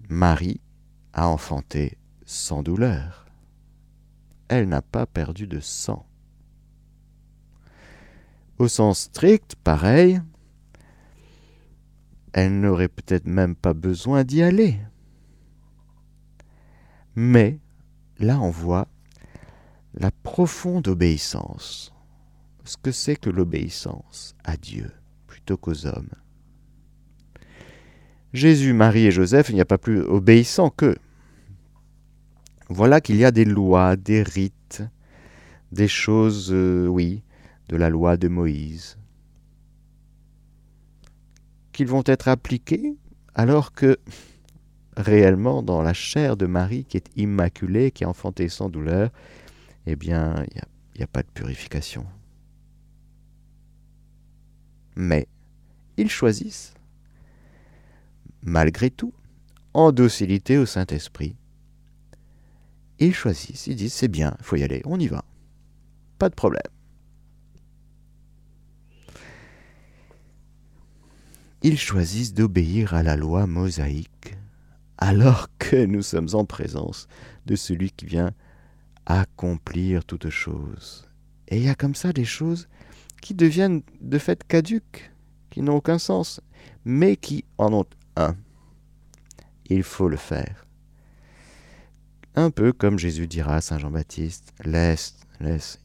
Marie 0.10 0.62
a 1.13 1.27
enfanté 1.27 1.98
sans 2.25 2.63
douleur. 2.63 3.23
Elle 4.47 4.67
n'a 4.67 4.81
pas 4.81 5.05
perdu 5.05 5.47
de 5.47 5.59
sang. 5.59 6.05
Au 8.59 8.67
sens 8.67 9.00
strict, 9.01 9.55
pareil, 9.63 10.21
elle 12.33 12.59
n'aurait 12.59 12.88
peut-être 12.88 13.25
même 13.25 13.55
pas 13.55 13.73
besoin 13.73 14.23
d'y 14.23 14.41
aller. 14.41 14.79
Mais 17.15 17.59
là, 18.17 18.39
on 18.39 18.50
voit 18.50 18.88
la 19.93 20.12
profonde 20.12 20.88
obéissance. 20.88 21.93
Ce 22.63 22.77
que 22.77 22.91
c'est 22.91 23.15
que 23.15 23.29
l'obéissance 23.29 24.35
à 24.43 24.57
Dieu 24.57 24.91
plutôt 25.27 25.57
qu'aux 25.57 25.85
hommes. 25.85 26.09
Jésus, 28.33 28.73
Marie 28.73 29.05
et 29.05 29.12
Joseph, 29.12 29.50
il 29.50 29.55
n'y 29.55 29.62
a 29.62 29.65
pas 29.65 29.77
plus 29.77 30.00
obéissant 30.00 30.69
qu'eux. 30.69 30.97
Voilà 32.74 33.01
qu'il 33.01 33.18
y 33.18 33.24
a 33.24 33.30
des 33.30 33.46
lois, 33.46 33.96
des 33.96 34.24
rites, 34.24 34.82
des 35.72 35.88
choses, 35.88 36.51
euh, 36.51 36.88
oui, 36.88 37.22
de 37.70 37.75
la 37.75 37.92
loi 37.92 38.18
de 38.18 38.27
Moïse, 38.27 38.98
qu'ils 41.72 41.86
vont 41.86 42.01
être 42.08 42.27
appliqués 42.27 42.98
alors 43.36 43.74
que 43.74 44.00
réellement 44.98 45.62
dans 45.62 45.84
la 45.84 45.94
chair 45.94 46.36
de 46.36 46.48
Marie 46.48 46.86
qui 46.86 46.98
est 46.98 47.12
immaculée, 47.15 47.92
qui 47.92 48.06
a 48.06 48.10
enfanté 48.10 48.50
sans 48.50 48.70
douleur, 48.70 49.12
eh 49.86 49.96
bien, 49.96 50.44
il 50.56 50.98
n'y 50.98 51.03
a 51.03 51.08
pas 51.08 51.22
de 51.22 51.30
purification. 51.32 52.08
Mais 54.96 55.27
ils 55.98 56.10
choisissent, 56.10 56.74
malgré 58.42 58.89
tout, 58.89 59.13
en 59.75 59.92
docilité 59.92 60.58
au 60.58 60.65
Saint-Esprit. 60.65 61.36
Ils 63.03 63.13
choisissent, 63.13 63.67
ils 63.67 63.75
disent 63.75 63.91
c'est 63.91 64.07
bien, 64.07 64.33
il 64.39 64.45
faut 64.45 64.55
y 64.55 64.63
aller, 64.63 64.81
on 64.86 64.98
y 64.98 65.07
va. 65.07 65.25
Pas 66.19 66.29
de 66.29 66.36
problème. 66.36 66.62
Ils 71.63 71.77
choisissent 71.77 72.33
d'obéir 72.33 72.93
à 72.93 73.03
la 73.03 73.17
loi 73.17 73.45
mosaïque 73.45 74.38
alors 74.98 75.50
que 75.60 75.86
nous 75.86 76.01
sommes 76.01 76.29
en 76.31 76.45
présence 76.45 77.10
de 77.45 77.57
celui 77.57 77.91
qui 77.91 78.05
vient 78.05 78.31
accomplir 79.05 80.05
toutes 80.05 80.29
choses. 80.29 81.10
Et 81.50 81.57
il 81.57 81.63
y 81.63 81.69
a 81.69 81.75
comme 81.75 81.95
ça 81.95 82.13
des 82.13 82.24
choses 82.24 82.69
qui 83.22 83.33
deviennent 83.33 83.81
de 84.00 84.17
fait 84.17 84.45
caduques, 84.45 85.12
qui 85.50 85.62
n'ont 85.62 85.75
aucun 85.75 86.00
sens, 86.00 86.39
mais 86.86 87.17
qui 87.17 87.43
en 87.57 87.74
ont 87.74 87.86
un. 88.15 88.38
Il 89.65 89.83
faut 89.83 90.07
le 90.07 90.15
faire. 90.15 90.62
Un 92.36 92.50
peu 92.50 92.74
comme 92.74 92.98
Jésus 92.98 93.28
dira 93.28 93.56
à 93.58 93.62
Saint 93.62 93.78
Jean-Baptiste, 93.78 94.54
laisse, 94.66 95.16
laisse. 95.40 95.80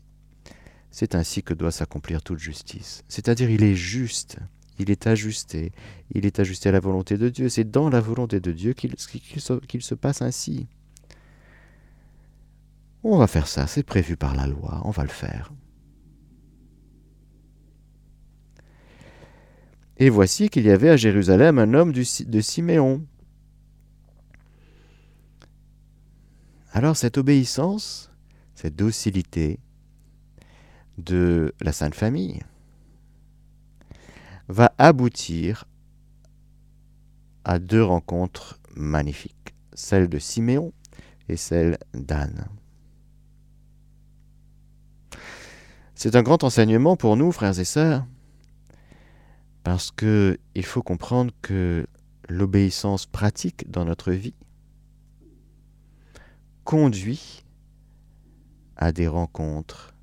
C'est 0.91 1.15
ainsi 1.15 1.43
que 1.43 1.53
doit 1.53 1.71
s'accomplir 1.71 2.23
toute 2.23 2.39
justice. 2.39 3.05
C'est-à-dire 3.09 3.51
il 3.51 3.63
est 3.63 3.75
juste, 3.75 4.39
il 4.79 4.91
est 4.91 5.07
ajusté, 5.07 5.73
il 6.15 6.25
est 6.25 6.41
ajusté 6.41 6.71
à 6.71 6.73
la 6.73 6.81
volonté 6.81 7.19
de 7.19 7.29
Dieu. 7.29 7.49
C'est 7.49 7.71
dans 7.71 7.91
la 7.91 8.01
volonté 8.01 8.41
de 8.41 8.53
Dieu 8.53 8.73
qu'il 8.73 8.97
se 8.97 9.95
passe 9.95 10.23
ainsi. 10.23 10.67
On 13.05 13.19
va 13.19 13.27
faire 13.27 13.47
ça, 13.47 13.67
c'est 13.67 13.83
prévu 13.83 14.17
par 14.17 14.35
la 14.35 14.47
loi, 14.47 14.81
on 14.85 14.91
va 14.91 15.03
le 15.03 15.09
faire. 15.09 15.53
Et 19.99 20.11
voici 20.11 20.49
qu'il 20.49 20.65
y 20.65 20.71
avait 20.71 20.91
à 20.91 20.97
Jérusalem 20.97 21.59
un 21.59 21.75
homme 21.75 21.93
de 21.93 22.41
Siméon. 22.41 23.05
Alors 26.79 26.97
cette 26.97 27.19
obéissance, 27.19 28.09
cette 28.55 28.77
docilité 28.77 29.59
de 30.97 31.53
la 31.61 31.73
Sainte 31.73 31.97
Famille 31.97 32.41
va 34.47 34.73
aboutir 34.79 35.65
à 37.43 37.59
deux 37.59 37.83
rencontres 37.83 38.61
magnifiques, 38.77 39.57
celle 39.73 40.09
de 40.09 40.21
Siméon 40.21 40.73
et 41.29 41.37
celle 41.37 41.79
d'Anne. 41.95 42.47
C'est 45.97 46.15
un 46.15 46.23
grand 46.23 46.45
enseignement 46.45 46.97
pour 46.97 47.17
nous, 47.17 47.33
frères 47.33 47.59
et 47.59 47.65
sœurs, 47.65 48.07
parce 49.65 49.91
que 49.91 50.39
il 50.55 50.65
faut 50.65 50.85
comprendre 50.85 51.33
que 51.43 51.89
l'obéissance 52.29 53.05
pratique 53.05 53.69
dans 53.69 53.85
notre 53.85 54.13
vie 54.13 54.35
conduit 56.69 57.47
à 58.77 58.93
des 58.93 59.09
rencontres, 59.09 59.95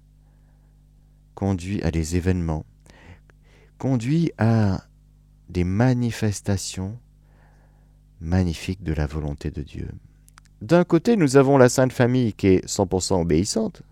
conduit 1.35 1.79
à 1.83 1.91
des 1.91 2.15
événements, 2.15 2.65
conduit 3.77 4.31
à 4.39 4.83
des 5.47 5.63
manifestations 5.63 6.97
magnifiques 8.19 8.81
de 8.81 8.93
la 8.93 9.05
volonté 9.05 9.51
de 9.51 9.61
Dieu. 9.61 9.91
D'un 10.63 10.83
côté, 10.85 11.17
nous 11.17 11.37
avons 11.37 11.59
la 11.59 11.69
Sainte 11.69 11.93
Famille 11.93 12.33
qui 12.33 12.47
est 12.47 12.65
100% 12.65 13.21
obéissante, 13.21 13.83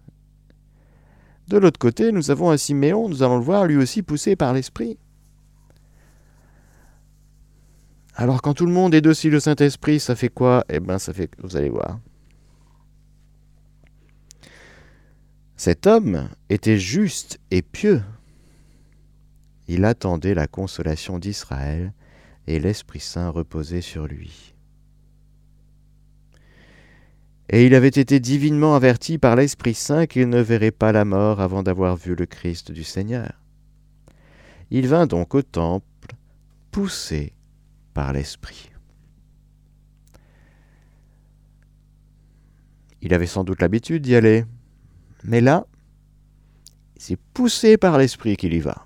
de 1.49 1.57
l'autre 1.57 1.77
côté, 1.77 2.11
nous 2.11 2.31
avons 2.31 2.49
un 2.49 2.57
Siméon, 2.57 3.07
nous 3.07 3.21
allons 3.21 3.37
le 3.37 3.43
voir, 3.43 3.67
lui 3.67 3.77
aussi 3.77 4.01
poussé 4.01 4.35
par 4.35 4.51
l'Esprit. 4.51 4.97
Alors 8.15 8.41
quand 8.41 8.55
tout 8.55 8.65
le 8.65 8.73
monde 8.73 8.95
est 8.95 9.01
docile 9.01 9.35
au 9.35 9.39
Saint-Esprit, 9.39 9.99
ça 9.99 10.15
fait 10.15 10.29
quoi? 10.29 10.65
Eh 10.69 10.79
bien, 10.79 10.97
ça 10.97 11.13
fait, 11.13 11.29
vous 11.37 11.55
allez 11.55 11.69
voir. 11.69 11.99
Cet 15.63 15.87
homme 15.87 16.27
était 16.49 16.77
juste 16.77 17.39
et 17.49 17.61
pieux. 17.61 18.03
Il 19.69 19.85
attendait 19.85 20.33
la 20.33 20.45
consolation 20.45 21.19
d'Israël 21.19 21.93
et 22.47 22.59
l'Esprit 22.59 22.99
Saint 22.99 23.29
reposait 23.29 23.79
sur 23.79 24.05
lui 24.05 24.53
et 27.47 27.65
il 27.65 27.75
avait 27.75 27.87
été 27.87 28.19
divinement 28.19 28.75
averti 28.75 29.17
par 29.17 29.37
l'Esprit 29.37 29.73
Saint 29.73 30.05
qu'il 30.05 30.27
ne 30.27 30.41
verrait 30.41 30.71
pas 30.71 30.91
la 30.91 31.05
mort 31.05 31.39
avant 31.39 31.63
d'avoir 31.63 31.95
vu 31.95 32.13
le 32.13 32.25
Christ 32.25 32.73
du 32.73 32.83
Seigneur. 32.83 33.31
Il 34.69 34.89
vint 34.89 35.07
donc 35.07 35.33
au 35.33 35.43
temple, 35.43 36.15
poussé 36.71 37.31
par 37.93 38.11
l'Esprit. 38.11 38.69
Il 43.01 43.13
avait 43.13 43.27
sans 43.27 43.45
doute 43.45 43.61
l'habitude 43.61 44.01
d'y 44.01 44.15
aller, 44.15 44.43
mais 45.23 45.41
là, 45.41 45.65
c'est 46.97 47.19
poussé 47.33 47.77
par 47.77 47.97
l'Esprit 47.97 48.37
qu'il 48.37 48.53
y 48.53 48.59
va. 48.59 48.85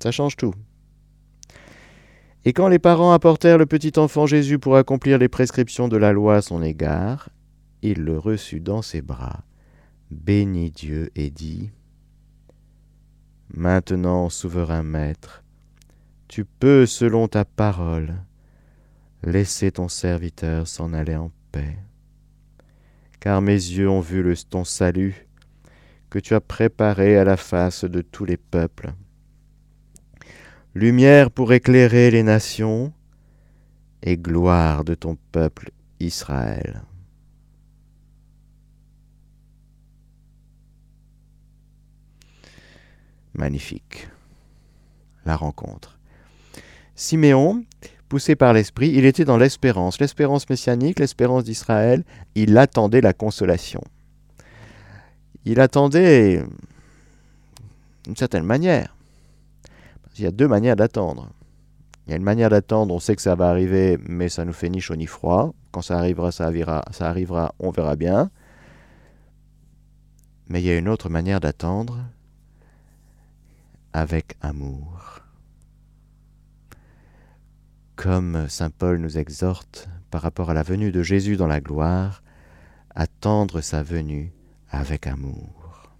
Ça 0.00 0.10
change 0.10 0.36
tout. 0.36 0.54
Et 2.44 2.52
quand 2.52 2.68
les 2.68 2.78
parents 2.78 3.12
apportèrent 3.12 3.58
le 3.58 3.66
petit 3.66 3.98
enfant 3.98 4.26
Jésus 4.26 4.58
pour 4.58 4.76
accomplir 4.76 5.18
les 5.18 5.28
prescriptions 5.28 5.88
de 5.88 5.96
la 5.96 6.12
loi 6.12 6.36
à 6.36 6.42
son 6.42 6.62
égard, 6.62 7.30
il 7.82 8.04
le 8.04 8.18
reçut 8.18 8.60
dans 8.60 8.82
ses 8.82 9.02
bras, 9.02 9.44
bénit 10.10 10.70
Dieu 10.70 11.10
et 11.14 11.30
dit 11.30 11.70
Maintenant, 13.52 14.28
souverain 14.28 14.82
maître, 14.82 15.42
tu 16.28 16.44
peux, 16.44 16.86
selon 16.86 17.28
ta 17.28 17.44
parole, 17.44 18.14
laisser 19.22 19.72
ton 19.72 19.88
serviteur 19.88 20.68
s'en 20.68 20.92
aller 20.92 21.16
en 21.16 21.30
paix. 21.50 21.78
Car 23.20 23.42
mes 23.42 23.52
yeux 23.52 23.88
ont 23.88 24.00
vu 24.00 24.22
le, 24.22 24.36
ton 24.36 24.64
salut 24.64 25.26
que 26.10 26.18
tu 26.18 26.34
as 26.34 26.40
préparé 26.40 27.18
à 27.18 27.24
la 27.24 27.36
face 27.36 27.84
de 27.84 28.00
tous 28.00 28.24
les 28.24 28.36
peuples 28.36 28.92
lumière 30.78 31.30
pour 31.30 31.52
éclairer 31.52 32.10
les 32.10 32.22
nations 32.22 32.92
et 34.02 34.16
gloire 34.16 34.84
de 34.84 34.94
ton 34.94 35.16
peuple 35.32 35.72
Israël. 35.98 36.82
Magnifique. 43.34 44.08
La 45.24 45.36
rencontre. 45.36 45.98
Siméon, 46.94 47.64
poussé 48.08 48.36
par 48.36 48.52
l'Esprit, 48.52 48.90
il 48.94 49.04
était 49.04 49.24
dans 49.24 49.36
l'espérance, 49.36 50.00
l'espérance 50.00 50.48
messianique, 50.48 50.98
l'espérance 50.98 51.44
d'Israël, 51.44 52.04
il 52.34 52.56
attendait 52.56 53.00
la 53.00 53.12
consolation. 53.12 53.82
Il 55.44 55.60
attendait 55.60 56.42
d'une 58.04 58.16
certaine 58.16 58.44
manière 58.44 58.94
il 60.18 60.24
y 60.24 60.26
a 60.26 60.30
deux 60.30 60.48
manières 60.48 60.76
d'attendre. 60.76 61.30
Il 62.06 62.10
y 62.10 62.14
a 62.14 62.16
une 62.16 62.22
manière 62.22 62.50
d'attendre, 62.50 62.94
on 62.94 62.98
sait 62.98 63.14
que 63.14 63.22
ça 63.22 63.34
va 63.34 63.50
arriver, 63.50 63.98
mais 64.06 64.28
ça 64.28 64.44
nous 64.44 64.52
fait 64.52 64.68
ni 64.68 64.80
chaud 64.80 64.96
ni 64.96 65.06
froid. 65.06 65.52
Quand 65.70 65.82
ça 65.82 65.98
arrivera, 65.98 66.32
ça 66.32 66.46
arrivera, 66.46 66.84
ça 66.90 67.08
arrivera 67.08 67.54
on 67.58 67.70
verra 67.70 67.96
bien. 67.96 68.30
Mais 70.48 70.62
il 70.62 70.66
y 70.66 70.70
a 70.70 70.76
une 70.76 70.88
autre 70.88 71.08
manière 71.08 71.40
d'attendre. 71.40 71.98
avec 73.94 74.36
amour. 74.42 75.20
Comme 77.98 78.48
Saint 78.48 78.70
Paul 78.70 78.98
nous 78.98 79.18
exhorte 79.18 79.88
par 80.12 80.22
rapport 80.22 80.50
à 80.50 80.54
la 80.54 80.62
venue 80.62 80.92
de 80.92 81.02
Jésus 81.02 81.36
dans 81.36 81.48
la 81.48 81.60
gloire, 81.60 82.22
attendre 82.94 83.60
sa 83.60 83.82
venue 83.82 84.32
avec 84.70 85.08
amour, 85.08 85.90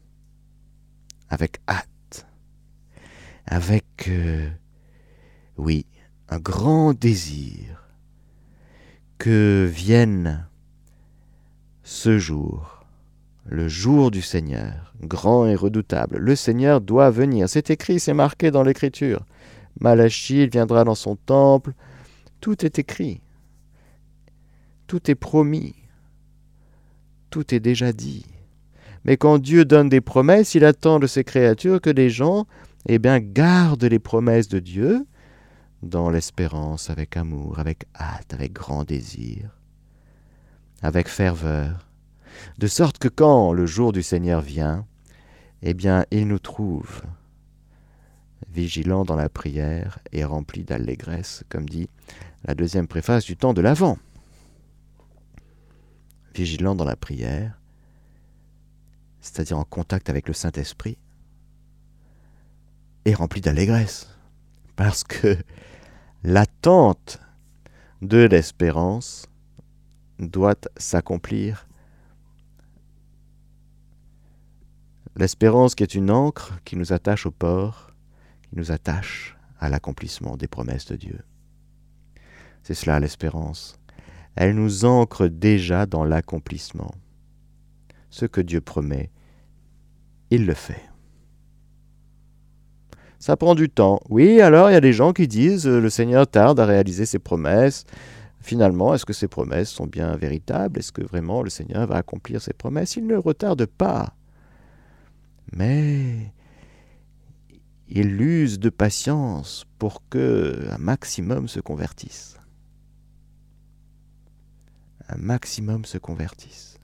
avec 1.29 1.59
hâte, 1.69 2.29
avec, 3.47 4.07
euh, 4.07 4.49
oui, 5.57 5.87
un 6.29 6.39
grand 6.39 6.97
désir 6.97 7.91
que 9.19 9.69
vienne 9.69 10.47
ce 11.83 12.17
jour, 12.17 12.87
le 13.45 13.67
jour 13.67 14.13
du 14.13 14.23
Seigneur, 14.23 14.95
grand 15.01 15.47
et 15.47 15.57
redoutable. 15.57 16.19
Le 16.19 16.37
Seigneur 16.37 16.81
doit 16.81 17.11
venir. 17.11 17.49
C'est 17.49 17.71
écrit, 17.71 17.99
c'est 17.99 18.15
marqué 18.15 18.53
dans 18.53 18.63
l'Écriture. 18.63 19.27
Malachie, 19.81 20.43
il 20.43 20.51
viendra 20.51 20.85
dans 20.85 20.95
son 20.95 21.17
temple. 21.17 21.73
Tout 22.41 22.65
est 22.65 22.79
écrit. 22.79 23.21
Tout 24.87 25.11
est 25.11 25.15
promis. 25.15 25.75
Tout 27.31 27.55
est 27.55 27.61
déjà 27.61 27.93
dit. 27.93 28.25
Mais 29.05 29.17
quand 29.17 29.39
Dieu 29.39 29.65
donne 29.65 29.89
des 29.89 30.01
promesses, 30.01 30.55
il 30.55 30.65
attend 30.65 30.99
de 30.99 31.07
ses 31.07 31.25
créatures 31.25 31.81
que 31.81 31.91
les 31.91 32.11
gens 32.11 32.47
eh 32.87 32.99
bien, 32.99 33.21
gardent 33.21 33.85
les 33.85 33.99
promesses 33.99 34.49
de 34.49 34.59
Dieu 34.59 35.07
dans 35.83 36.11
l'espérance, 36.11 36.91
avec 36.91 37.17
amour, 37.17 37.59
avec 37.59 37.85
hâte, 37.95 38.35
avec 38.35 38.53
grand 38.53 38.85
désir, 38.85 39.51
avec 40.83 41.09
ferveur, 41.09 41.89
de 42.59 42.67
sorte 42.67 42.99
que 42.99 43.09
quand 43.09 43.53
le 43.53 43.67
jour 43.67 43.93
du 43.93 44.03
Seigneur 44.03 44.41
vient, 44.41 44.87
eh 45.63 45.75
bien, 45.75 46.05
il 46.11 46.27
nous 46.27 46.39
trouve 46.39 47.03
vigilants 48.59 49.05
dans 49.05 49.15
la 49.15 49.29
prière 49.29 50.01
et 50.11 50.25
remplis 50.25 50.65
d'allégresse, 50.65 51.45
comme 51.49 51.69
dit 51.69 51.89
la 52.45 52.57
deuxième 52.57 52.89
préface 52.89 53.25
du 53.25 53.37
temps 53.37 53.55
de 53.55 53.61
l'Avent. 53.61 53.99
Vigilants 56.35 56.75
dans 56.75 56.85
la 56.85 56.97
prière, 56.97 57.61
c'est-à-dire 59.21 59.59
en 59.59 59.65
contact 59.65 60.11
avec 60.11 60.27
le 60.27 60.35
Saint-Esprit, 60.35 60.99
et 63.05 63.15
remplis 63.15 63.41
d'allégresse, 63.41 64.09
parce 64.75 65.05
que 65.05 65.37
l'attente 66.25 67.21
de 68.03 68.19
l'espérance 68.25 69.27
doit 70.19 70.57
s'accomplir. 70.77 71.69
L'espérance 75.15 75.77
qui 75.77 75.85
est 75.85 75.95
une 75.95 76.11
encre 76.11 76.59
qui 76.65 76.77
nous 76.77 76.93
attache 76.93 77.25
au 77.25 77.31
port, 77.31 77.88
qui 78.49 78.57
nous 78.57 78.73
attache 78.73 79.37
à 79.59 79.69
l'accomplissement 79.69 80.37
des 80.37 80.49
promesses 80.49 80.87
de 80.87 80.97
Dieu. 80.97 81.21
C'est 82.63 82.75
cela 82.75 83.01
l'espérance. 83.01 83.79
Elle 84.35 84.55
nous 84.55 84.85
ancre 84.85 85.27
déjà 85.27 85.87
dans 85.87 86.05
l'accomplissement. 86.05 86.91
Ce 88.11 88.27
que 88.27 88.41
Dieu 88.41 88.61
promet, 88.61 89.11
il 90.31 90.47
le 90.47 90.55
fait. 90.55 90.83
Ça 93.19 93.37
prend 93.37 93.55
du 93.55 93.69
temps. 93.69 94.01
Oui, 94.09 94.41
alors 94.41 94.71
il 94.71 94.75
y 94.75 94.77
a 94.77 94.81
des 94.81 94.93
gens 94.93 95.13
qui 95.13 95.27
disent 95.27 95.67
euh, 95.67 95.81
le 95.81 95.91
Seigneur 95.91 96.27
tarde 96.29 96.61
à 96.61 96.67
réaliser 96.67 97.05
ses 97.05 97.19
promesses. 97.19 97.85
Finalement, 98.41 98.95
est-ce 98.95 99.05
que 99.05 99.13
ces 99.13 99.27
promesses 99.27 99.71
sont 99.71 99.87
bien 99.87 100.15
véritables? 100.17 100.79
Est-ce 100.79 100.93
que 100.93 101.03
vraiment 101.03 101.43
le 101.43 101.51
Seigneur 101.51 101.87
va 101.89 101.97
accomplir 101.97 102.41
ses 102.41 102.53
promesses? 102.53 102.95
Il 102.95 103.07
ne 103.07 103.17
retarde 103.17 103.67
pas. 103.67 104.15
Mais 105.53 106.33
il 107.89 108.21
use 108.21 108.59
de 108.59 108.71
patience 108.71 109.67
pour 109.79 110.03
que 110.09 110.69
un 110.71 110.79
maximum 110.79 111.49
se 111.49 111.61
convertisse. 111.61 112.37
Un 115.09 115.17
maximum 115.17 115.85
se 115.85 115.97
convertisse. 115.97 116.79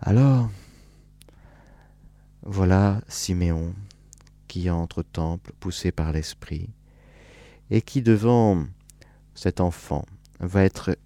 Alors, 0.00 0.50
voilà 2.42 3.00
Siméon 3.06 3.74
qui 4.48 4.68
entre 4.68 4.98
au 4.98 5.02
temple, 5.02 5.52
poussé 5.60 5.92
par 5.92 6.12
l'Esprit, 6.12 6.68
et 7.70 7.80
qui, 7.80 8.02
devant 8.02 8.66
cet 9.34 9.60
enfant, 9.60 10.04
va 10.40 10.62
être 10.62 10.98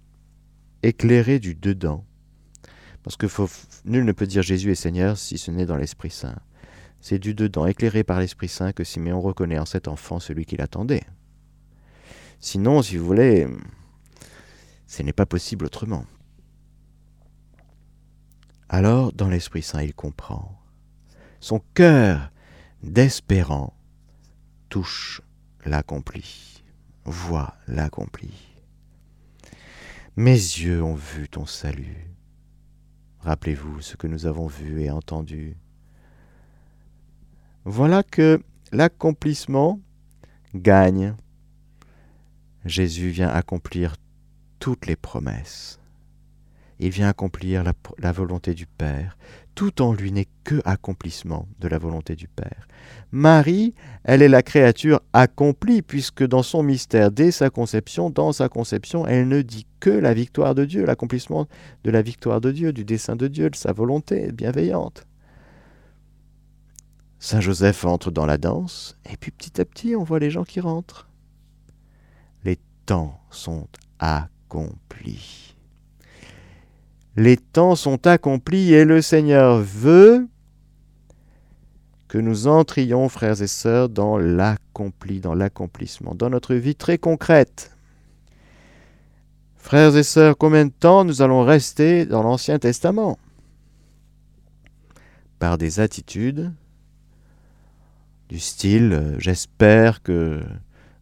éclairé 0.83 1.39
du 1.39 1.55
dedans. 1.55 2.03
Parce 3.03 3.15
que 3.15 3.27
nul 3.85 4.03
ne 4.03 4.11
peut 4.11 4.27
dire 4.27 4.41
Jésus 4.41 4.71
est 4.71 4.75
Seigneur 4.75 5.17
si 5.17 5.37
ce 5.37 5.49
n'est 5.49 5.65
dans 5.65 5.77
l'Esprit 5.77 6.09
Saint. 6.09 6.35
C'est 7.01 7.19
du 7.19 7.33
dedans, 7.33 7.65
éclairé 7.65 8.03
par 8.03 8.19
l'Esprit 8.19 8.47
Saint, 8.47 8.73
que 8.73 8.83
Siméon 8.83 9.21
reconnaît 9.21 9.59
en 9.59 9.65
cet 9.65 9.87
enfant 9.87 10.19
celui 10.19 10.45
qu'il 10.45 10.61
attendait. 10.61 11.03
Sinon, 12.39 12.81
si 12.81 12.97
vous 12.97 13.05
voulez, 13.05 13.47
ce 14.85 15.03
n'est 15.03 15.13
pas 15.13 15.25
possible 15.25 15.65
autrement. 15.65 16.05
Alors, 18.69 19.13
dans 19.13 19.29
l'Esprit 19.29 19.61
Saint, 19.61 19.81
il 19.81 19.93
comprend. 19.93 20.59
Son 21.39 21.61
cœur 21.73 22.31
d'espérant, 22.83 23.73
touche 24.69 25.21
l'accompli, 25.65 26.63
voit 27.05 27.55
l'accompli. 27.67 28.31
Mes 30.15 30.31
yeux 30.31 30.83
ont 30.83 30.95
vu 30.95 31.29
ton 31.29 31.45
salut. 31.45 32.09
Rappelez-vous 33.19 33.81
ce 33.81 33.95
que 33.95 34.07
nous 34.07 34.25
avons 34.25 34.47
vu 34.47 34.81
et 34.81 34.89
entendu. 34.89 35.57
Voilà 37.69 38.01
que 38.01 38.39
l'accomplissement 38.71 39.81
gagne. 40.55 41.15
Jésus 42.63 43.09
vient 43.09 43.27
accomplir 43.27 43.97
toutes 44.57 44.85
les 44.85 44.95
promesses. 44.95 45.77
Il 46.79 46.91
vient 46.91 47.09
accomplir 47.09 47.65
la, 47.65 48.11
volonté 48.13 48.53
du 48.53 48.67
Père 48.67 49.17
tout 49.53 49.81
en 49.81 49.91
lui 49.91 50.13
n'est 50.13 50.29
que 50.45 50.61
accomplissement 50.63 51.45
de 51.59 51.67
la 51.67 51.77
volonté 51.77 52.15
du 52.15 52.29
Père. 52.29 52.69
Marie, 53.11 53.73
elle 54.05 54.21
est 54.21 54.29
la 54.29 54.43
créature 54.43 55.01
accomplie, 55.11 55.81
puisque 55.81 56.25
dans 56.25 56.43
son 56.43 56.63
mystère, 56.63 57.11
dès 57.11 57.31
sa 57.31 57.49
conception, 57.49 58.09
dans 58.09 58.31
sa 58.31 58.47
conception, 58.47 59.05
elle 59.05 59.27
ne 59.27 59.41
dit 59.41 59.65
que 59.81 59.89
la 59.89 60.13
victoire 60.13 60.55
de 60.55 60.63
Dieu, 60.63 60.85
l'accomplissement 60.85 61.47
de 61.83 61.91
la 61.91 62.01
victoire 62.01 62.39
de 62.39 62.51
Dieu, 62.51 62.71
du 62.71 62.85
dessein 62.85 63.17
de 63.17 63.27
Dieu, 63.27 63.49
de 63.49 63.57
sa 63.57 63.73
volonté 63.73 64.31
bienveillante. 64.31 65.07
Saint 67.19 67.41
Joseph 67.41 67.85
entre 67.85 68.11
dans 68.11 68.25
la 68.25 68.37
danse, 68.37 68.97
et 69.11 69.17
puis 69.17 69.31
petit 69.31 69.59
à 69.59 69.65
petit, 69.65 69.95
on 69.95 70.03
voit 70.03 70.19
les 70.19 70.31
gens 70.31 70.43
qui 70.43 70.59
rentrent. 70.59 71.07
Les 72.43 72.59
temps 72.85 73.19
sont 73.31 73.67
accomplis 73.99 75.47
les 77.17 77.35
temps 77.35 77.75
sont 77.75 78.05
accomplis 78.05 78.73
et 78.73 78.85
le 78.85 79.01
Seigneur 79.01 79.57
veut 79.57 80.27
que 82.07 82.19
nous 82.19 82.47
entrions, 82.47 83.09
frères 83.09 83.41
et 83.41 83.47
sœurs, 83.47 83.89
dans 83.89 84.17
l'accompli, 84.17 85.19
dans 85.19 85.33
l'accomplissement, 85.33 86.13
dans 86.13 86.29
notre 86.29 86.53
vie 86.53 86.75
très 86.75 86.99
concrète. 86.99 87.75
Frères 89.57 89.97
et 89.97 90.03
sœurs, 90.03 90.37
combien 90.37 90.65
de 90.65 90.71
temps 90.71 91.03
nous 91.03 91.21
allons 91.23 91.43
rester 91.43 92.05
dans 92.05 92.21
l'Ancien 92.21 92.59
Testament? 92.59 93.17
Par 95.39 95.57
des 95.57 95.79
attitudes 95.79 96.53
du 98.29 98.39
style 98.39 98.93
euh, 98.93 99.19
j'espère 99.19 100.01
que 100.03 100.43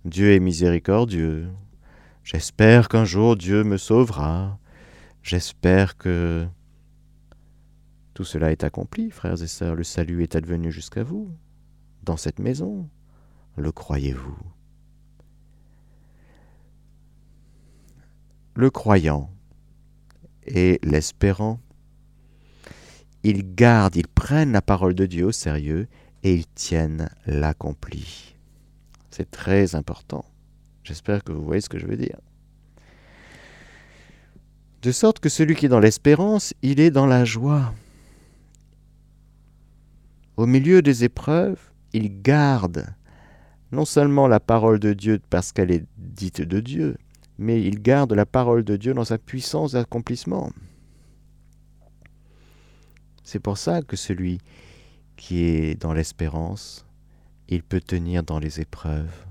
Dieu 0.06 0.34
est 0.34 0.40
miséricordieux, 0.40 1.48
j'espère 2.24 2.90
qu'un 2.90 3.06
jour 3.06 3.36
Dieu 3.36 3.64
me 3.64 3.78
sauvera, 3.78 4.60
J'espère 5.26 5.98
que 5.98 6.46
tout 8.14 8.24
cela 8.24 8.52
est 8.52 8.64
accompli, 8.64 9.10
frères 9.10 9.42
et 9.42 9.48
sœurs. 9.48 9.74
Le 9.74 9.84
salut 9.84 10.22
est 10.22 10.36
advenu 10.36 10.72
jusqu'à 10.72 11.02
vous, 11.02 11.32
dans 12.04 12.16
cette 12.16 12.38
maison. 12.38 12.88
Le 13.56 13.72
croyez-vous? 13.72 14.38
Le 18.54 18.70
croyant 18.70 19.32
et 20.46 20.80
l'espérant, 20.84 21.60
ils 23.24 23.56
gardent, 23.56 23.96
ils 23.96 24.08
prennent 24.08 24.52
la 24.52 24.62
parole 24.62 24.94
de 24.94 25.08
Dieu 25.08 25.26
au 25.26 25.32
sérieux 25.32 25.88
et 26.26 26.34
ils 26.34 26.48
tiennent 26.48 27.10
l'accompli. 27.26 28.36
C'est 29.12 29.32
très 29.32 29.76
important. 29.76 30.26
J'espère 30.84 31.24
que 31.24 31.32
vous 31.32 31.46
voyez 31.46 31.62
ce 31.62 31.70
que 31.70 31.80
je 31.80 31.88
veux 31.88 31.98
dire 31.98 32.18
de 34.86 34.92
sorte 34.92 35.20
que 35.20 35.30
celui 35.30 35.56
qui 35.56 35.66
est 35.66 35.70
dans 35.70 35.80
l'espérance, 35.80 36.54
il 36.62 36.80
est 36.80 36.92
dans 36.92 37.08
la 37.08 37.26
joie. 37.26 37.74
Au 40.38 40.46
milieu 40.46 40.84
des 40.84 41.04
épreuves, 41.04 41.60
il 41.92 42.22
garde 42.22 42.94
non 43.72 43.84
seulement 43.84 44.28
la 44.28 44.40
parole 44.40 44.80
de 44.80 44.94
Dieu 44.94 45.20
parce 45.32 45.52
qu'elle 45.52 45.72
est 45.72 45.86
dite 45.98 46.44
de 46.44 46.60
Dieu, 46.60 46.98
mais 47.40 47.64
il 47.64 47.82
garde 47.82 48.14
la 48.14 48.28
parole 48.28 48.64
de 48.64 48.78
Dieu 48.78 48.94
dans 48.94 49.06
sa 49.06 49.18
puissance 49.18 49.72
d'accomplissement. 49.72 50.52
C'est 53.24 53.40
pour 53.40 53.58
ça 53.58 53.82
que 53.82 53.96
celui 53.96 54.40
qui 55.16 55.44
est 55.44 55.80
dans 55.80 55.94
l'espérance, 55.94 56.86
il 57.48 57.64
peut 57.64 57.82
tenir 57.82 58.24
dans 58.24 58.40
les 58.40 58.60
épreuves, 58.60 59.26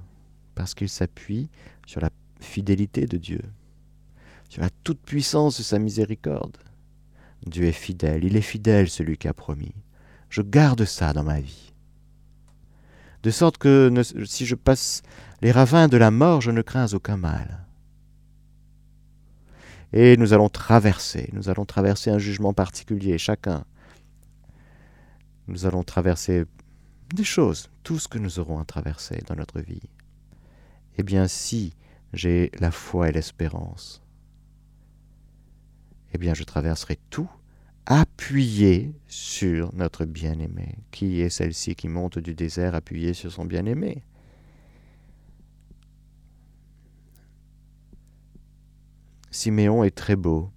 parce 0.55 0.75
qu'il 0.75 0.89
s'appuie 0.89 1.49
sur 1.87 2.01
la 2.01 2.11
fidélité 2.41 3.07
de 3.07 3.17
Dieu, 3.17 3.43
sur 4.49 4.63
la 4.63 4.71
toute-puissance 4.85 5.59
de 5.59 5.63
sa 5.63 5.79
miséricorde. 5.79 6.57
Dieu 7.47 7.65
est 7.65 7.73
fidèle, 7.73 8.25
il 8.25 8.37
est 8.37 8.41
fidèle 8.41 8.89
celui 8.89 9.19
qui 9.19 9.29
a 9.29 9.35
promis. 9.35 9.75
Je 10.31 10.43
garde 10.43 10.85
ça 10.85 11.13
dans 11.13 11.25
ma 11.25 11.41
vie. 11.41 11.73
De 13.23 13.31
sorte 13.31 13.59
que 13.59 13.93
si 14.27 14.47
je 14.47 14.55
passe 14.55 15.03
les 15.43 15.51
ravins 15.51 15.89
de 15.89 15.97
la 15.97 16.11
mort, 16.11 16.41
je 16.41 16.51
ne 16.51 16.63
crains 16.63 16.93
aucun 16.93 17.17
mal. 17.17 17.65
Et 19.93 20.17
nous 20.17 20.33
allons 20.33 20.49
traverser, 20.49 21.31
nous 21.33 21.49
allons 21.49 21.65
traverser 21.65 22.11
un 22.11 22.19
jugement 22.19 22.53
particulier, 22.53 23.17
chacun. 23.17 23.65
Nous 25.47 25.67
allons 25.67 25.83
traverser 25.83 26.45
des 27.15 27.25
choses, 27.25 27.71
tout 27.83 27.99
ce 27.99 28.09
que 28.09 28.19
nous 28.19 28.39
aurons 28.39 28.59
à 28.59 28.65
traverser 28.65 29.23
dans 29.27 29.37
notre 29.37 29.61
vie. 29.61 29.83
Eh 30.97 31.03
bien, 31.03 31.29
si 31.29 31.75
j'ai 32.13 32.51
la 32.61 32.71
foi 32.71 33.09
et 33.09 33.13
l'espérance, 33.13 34.03
eh 36.13 36.19
bien, 36.19 36.35
je 36.35 36.45
traverserai 36.45 36.99
tout 37.11 37.29
appuyé 37.87 38.95
sur 39.07 39.75
notre 39.75 40.05
bien-aimé. 40.05 40.77
Qui 40.91 41.21
est 41.21 41.29
celle-ci 41.29 41.75
qui 41.75 41.89
monte 41.89 42.19
du 42.19 42.35
désert 42.35 42.75
appuyée 42.75 43.13
sur 43.13 43.31
son 43.31 43.45
bien-aimé? 43.45 44.03
Siméon 49.31 49.83
est 49.85 49.95
très 49.95 50.17
beau 50.17 50.51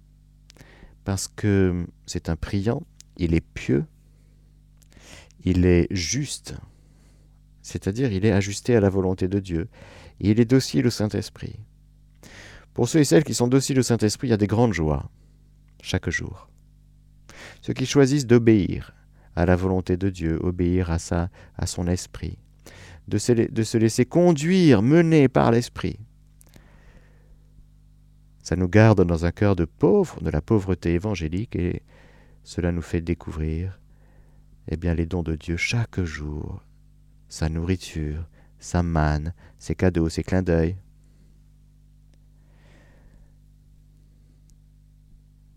parce 1.04 1.26
que 1.26 1.86
c'est 2.06 2.28
un 2.28 2.36
priant, 2.36 2.82
il 3.16 3.34
est 3.34 3.40
pieux, 3.40 3.84
il 5.48 5.64
est 5.64 5.86
juste, 5.90 6.54
c'est-à-dire 7.62 8.12
il 8.12 8.26
est 8.26 8.32
ajusté 8.32 8.76
à 8.76 8.80
la 8.80 8.90
volonté 8.90 9.28
de 9.28 9.38
Dieu, 9.38 9.68
et 10.20 10.30
il 10.30 10.40
est 10.40 10.44
docile 10.44 10.86
au 10.86 10.90
Saint-Esprit. 10.90 11.56
Pour 12.74 12.86
ceux 12.86 13.00
et 13.00 13.04
celles 13.04 13.24
qui 13.24 13.32
sont 13.32 13.48
dociles 13.48 13.78
au 13.78 13.82
Saint-Esprit, 13.82 14.28
il 14.28 14.30
y 14.30 14.34
a 14.34 14.38
des 14.38 14.46
grandes 14.46 14.74
joies 14.74 15.10
chaque 15.82 16.10
jour. 16.10 16.50
Ceux 17.62 17.72
qui 17.72 17.86
choisissent 17.86 18.26
d'obéir 18.26 18.94
à 19.36 19.46
la 19.46 19.56
volonté 19.56 19.96
de 19.96 20.10
Dieu, 20.10 20.38
obéir 20.42 20.90
à, 20.90 20.98
sa, 20.98 21.30
à 21.56 21.66
son 21.66 21.86
esprit, 21.86 22.36
de 23.06 23.16
se, 23.16 23.32
de 23.32 23.62
se 23.62 23.78
laisser 23.78 24.04
conduire, 24.04 24.82
mener 24.82 25.28
par 25.28 25.50
l'esprit. 25.50 25.98
Ça 28.42 28.54
nous 28.54 28.68
garde 28.68 29.02
dans 29.04 29.24
un 29.24 29.30
cœur 29.30 29.56
de 29.56 29.64
pauvre, 29.64 30.20
de 30.20 30.30
la 30.30 30.42
pauvreté 30.42 30.92
évangélique, 30.92 31.56
et 31.56 31.82
cela 32.44 32.70
nous 32.70 32.82
fait 32.82 33.00
découvrir 33.00 33.78
eh 34.68 34.76
bien, 34.76 34.94
les 34.94 35.06
dons 35.06 35.22
de 35.22 35.34
Dieu 35.34 35.56
chaque 35.56 36.00
jour, 36.02 36.62
sa 37.28 37.48
nourriture, 37.48 38.28
sa 38.58 38.82
manne, 38.82 39.32
ses 39.58 39.74
cadeaux, 39.74 40.08
ses 40.08 40.22
clins 40.22 40.42
d'œil. 40.42 40.76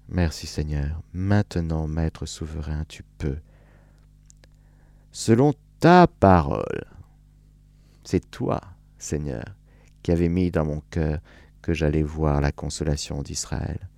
Merci 0.08 0.48
Seigneur. 0.48 1.02
Maintenant, 1.14 1.88
Maître 1.88 2.26
souverain, 2.26 2.84
tu 2.88 3.04
peux. 3.18 3.38
Selon 5.12 5.54
ta 5.80 6.08
parole, 6.08 6.86
c'est 8.04 8.32
toi, 8.32 8.62
Seigneur, 8.98 9.44
qui 10.04 10.12
avais 10.12 10.30
mis 10.30 10.52
dans 10.52 10.66
mon 10.66 10.82
cœur 10.90 11.20
que 11.62 11.74
j'allais 11.74 12.04
voir 12.04 12.42
la 12.42 12.52
consolation 12.52 13.22
d'Israël. 13.22 13.90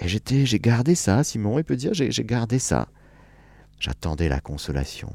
Et 0.00 0.08
j'étais, 0.08 0.46
j'ai 0.46 0.58
gardé 0.58 0.94
ça, 0.94 1.22
Simon, 1.22 1.58
il 1.58 1.64
peut 1.64 1.76
dire, 1.76 1.94
j'ai, 1.94 2.10
j'ai 2.10 2.24
gardé 2.24 2.58
ça. 2.58 2.88
J'attendais 3.82 4.28
la 4.28 4.38
consolation. 4.38 5.12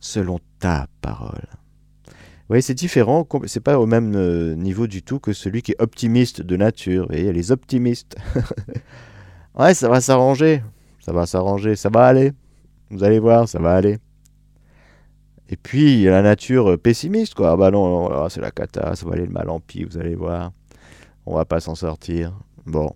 Selon 0.00 0.40
ta 0.58 0.88
parole. 1.00 1.46
Oui, 2.50 2.60
c'est 2.60 2.74
différent, 2.74 3.24
c'est 3.46 3.60
pas 3.60 3.78
au 3.78 3.86
même 3.86 4.16
euh, 4.16 4.56
niveau 4.56 4.88
du 4.88 5.04
tout 5.04 5.20
que 5.20 5.32
celui 5.32 5.62
qui 5.62 5.72
est 5.72 5.80
optimiste 5.80 6.42
de 6.42 6.56
nature. 6.56 7.04
Vous 7.04 7.14
voyez, 7.14 7.32
les 7.32 7.52
optimistes. 7.52 8.16
ouais, 9.54 9.74
ça 9.74 9.88
va 9.88 10.00
s'arranger, 10.00 10.60
ça 10.98 11.12
va 11.12 11.24
s'arranger, 11.24 11.76
ça 11.76 11.88
va 11.88 12.04
aller. 12.06 12.32
Vous 12.90 13.04
allez 13.04 13.20
voir, 13.20 13.48
ça 13.48 13.60
va 13.60 13.76
aller. 13.76 13.98
Et 15.48 15.56
puis, 15.56 16.02
la 16.02 16.22
nature 16.22 16.76
pessimiste, 16.80 17.34
quoi. 17.34 17.52
Ah 17.52 17.56
bah 17.56 17.70
non, 17.70 18.28
c'est 18.28 18.40
la 18.40 18.50
cata, 18.50 18.96
ça 18.96 19.06
va 19.06 19.12
aller 19.12 19.26
le 19.26 19.32
mal 19.32 19.48
en 19.50 19.60
pis, 19.60 19.84
vous 19.84 19.98
allez 19.98 20.16
voir. 20.16 20.50
On 21.26 21.36
va 21.36 21.44
pas 21.44 21.60
s'en 21.60 21.76
sortir. 21.76 22.36
Bon. 22.66 22.92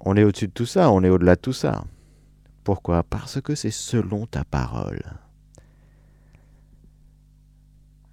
On 0.00 0.16
est 0.16 0.24
au-dessus 0.24 0.48
de 0.48 0.52
tout 0.52 0.66
ça, 0.66 0.90
on 0.90 1.02
est 1.02 1.10
au-delà 1.10 1.36
de 1.36 1.40
tout 1.40 1.52
ça. 1.52 1.84
Pourquoi? 2.64 3.02
Parce 3.02 3.40
que 3.40 3.54
c'est 3.54 3.70
selon 3.70 4.26
ta 4.26 4.44
parole. 4.44 5.02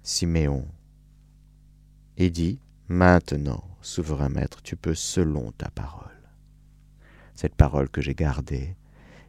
Siméon, 0.02 0.66
et 2.16 2.30
dit, 2.30 2.60
Maintenant, 2.88 3.64
souverain 3.82 4.30
maître, 4.30 4.62
tu 4.62 4.74
peux 4.74 4.94
selon 4.94 5.52
ta 5.52 5.68
parole. 5.68 6.08
Cette 7.34 7.54
parole 7.54 7.90
que 7.90 8.00
j'ai 8.00 8.14
gardée 8.14 8.76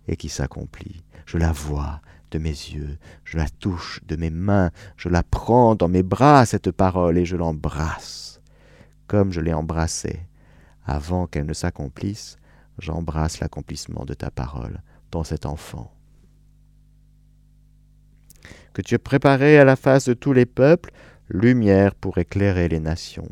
et 0.08 0.16
qui 0.16 0.30
s'accomplit, 0.30 1.04
je 1.26 1.38
la 1.38 1.52
vois 1.52 2.02
de 2.32 2.40
mes 2.40 2.50
yeux, 2.50 2.98
je 3.26 3.38
la 3.38 3.50
touche 3.50 4.00
de 4.06 4.16
mes 4.16 4.30
mains, 4.30 4.72
je 4.96 5.10
la 5.10 5.24
prends 5.24 5.76
dans 5.76 5.90
mes 5.90 6.04
bras, 6.04 6.46
cette 6.46 6.72
parole, 6.72 7.18
et 7.18 7.26
je 7.26 7.36
l'embrasse, 7.36 8.42
comme 9.08 9.34
je 9.34 9.42
l'ai 9.42 9.54
embrassée. 9.54 10.22
Avant 10.86 11.28
qu'elle 11.28 11.46
ne 11.46 11.54
s'accomplisse, 11.54 12.38
j'embrasse 12.80 13.40
l'accomplissement 13.40 14.06
de 14.06 14.14
ta 14.14 14.32
parole 14.32 14.82
dans 15.12 15.24
cet 15.24 15.46
enfant 15.46 15.94
que 18.74 18.82
tu 18.82 18.96
as 18.96 19.00
préparé 19.00 19.58
à 19.58 19.66
la 19.66 19.76
face 19.76 20.08
de 20.08 20.14
tous 20.14 20.34
les 20.34 20.46
peuples, 20.46 20.92
lumière 21.28 21.96
pour 21.96 22.18
éclairer 22.18 22.68
les 22.68 22.80
nations. 22.80 23.30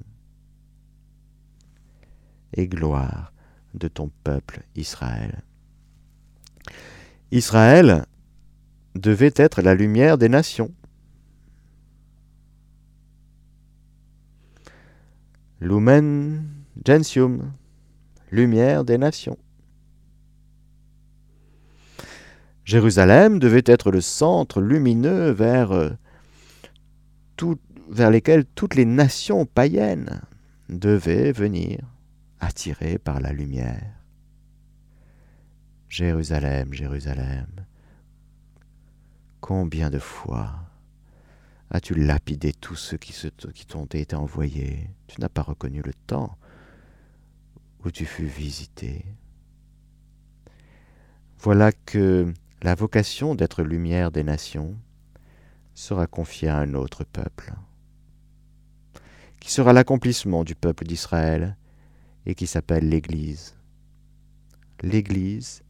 Et 2.53 2.67
gloire 2.67 3.33
de 3.73 3.87
ton 3.87 4.09
peuple 4.23 4.63
Israël. 4.75 5.43
Israël 7.31 8.05
devait 8.95 9.33
être 9.35 9.61
la 9.61 9.75
lumière 9.75 10.17
des 10.17 10.29
nations. 10.29 10.73
Lumen 15.59 16.45
gentium, 16.85 17.51
lumière 18.31 18.83
des 18.83 18.97
nations. 18.97 19.37
Jérusalem 22.65 23.39
devait 23.39 23.63
être 23.65 23.91
le 23.91 24.01
centre 24.01 24.59
lumineux 24.59 25.29
vers, 25.31 25.71
euh, 25.71 25.91
tout, 27.37 27.57
vers 27.89 28.11
lesquels 28.11 28.43
toutes 28.43 28.75
les 28.75 28.83
nations 28.83 29.45
païennes 29.45 30.21
devaient 30.67 31.31
venir, 31.31 31.79
attirées 32.41 32.97
par 32.97 33.21
la 33.21 33.31
lumière. 33.31 33.93
Jérusalem, 35.87 36.73
Jérusalem, 36.73 37.47
combien 39.39 39.89
de 39.89 39.99
fois 39.99 40.55
as-tu 41.69 41.93
lapidé 41.93 42.51
tous 42.51 42.75
ceux 42.75 42.97
qui, 42.97 43.13
qui 43.53 43.65
t'ont 43.65 43.85
été 43.85 44.13
envoyés? 44.13 44.89
Tu 45.07 45.21
n'as 45.21 45.29
pas 45.29 45.41
reconnu 45.41 45.81
le 45.81 45.93
temps 45.93 46.37
tu 47.89 48.05
fus 48.05 48.25
visité. 48.25 49.05
Voilà 51.39 51.71
que 51.71 52.33
la 52.61 52.75
vocation 52.75 53.35
d'être 53.35 53.63
lumière 53.63 54.11
des 54.11 54.23
nations 54.23 54.75
sera 55.75 56.07
confiée 56.07 56.49
à 56.49 56.57
un 56.57 56.73
autre 56.73 57.03
peuple, 57.03 57.53
qui 59.39 59.51
sera 59.51 59.73
l'accomplissement 59.73 60.43
du 60.43 60.55
peuple 60.55 60.85
d'Israël 60.85 61.55
et 62.25 62.33
qui 62.33 62.47
s'appelle 62.47 62.89
l'Église. 62.89 63.55
L'Église 64.81 65.63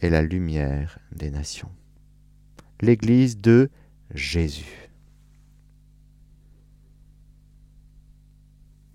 est 0.00 0.10
la 0.10 0.22
lumière 0.22 0.98
des 1.12 1.30
nations. 1.30 1.70
L'Église 2.80 3.38
de 3.38 3.70
Jésus. 4.14 4.90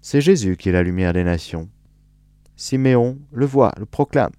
C'est 0.01 0.21
Jésus 0.21 0.57
qui 0.57 0.69
est 0.69 0.71
la 0.71 0.83
lumière 0.83 1.13
des 1.13 1.23
nations. 1.23 1.69
Siméon 2.55 3.19
le 3.31 3.45
voit, 3.45 3.73
le 3.77 3.85
proclame. 3.85 4.31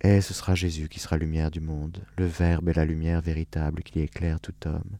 Et 0.00 0.20
ce 0.20 0.34
sera 0.34 0.54
Jésus 0.54 0.88
qui 0.88 0.98
sera 0.98 1.16
lumière 1.16 1.50
du 1.50 1.60
monde, 1.60 2.04
le 2.18 2.26
Verbe 2.26 2.68
est 2.68 2.76
la 2.76 2.84
lumière 2.84 3.20
véritable 3.20 3.82
qui 3.82 4.00
éclaire 4.00 4.40
tout 4.40 4.54
homme. 4.66 4.98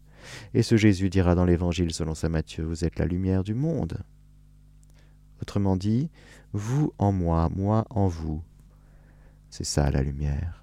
Et 0.54 0.62
ce 0.62 0.76
Jésus 0.76 1.10
dira 1.10 1.34
dans 1.34 1.44
l'Évangile 1.44 1.92
selon 1.92 2.14
saint 2.14 2.28
Matthieu, 2.28 2.64
vous 2.64 2.84
êtes 2.84 2.98
la 2.98 3.06
lumière 3.06 3.42
du 3.42 3.54
monde. 3.54 3.98
Autrement 5.40 5.76
dit, 5.76 6.08
vous 6.52 6.92
en 6.98 7.10
moi, 7.10 7.50
moi 7.54 7.84
en 7.90 8.06
vous. 8.06 8.42
C'est 9.50 9.64
ça 9.64 9.90
la 9.90 10.02
lumière. 10.02 10.62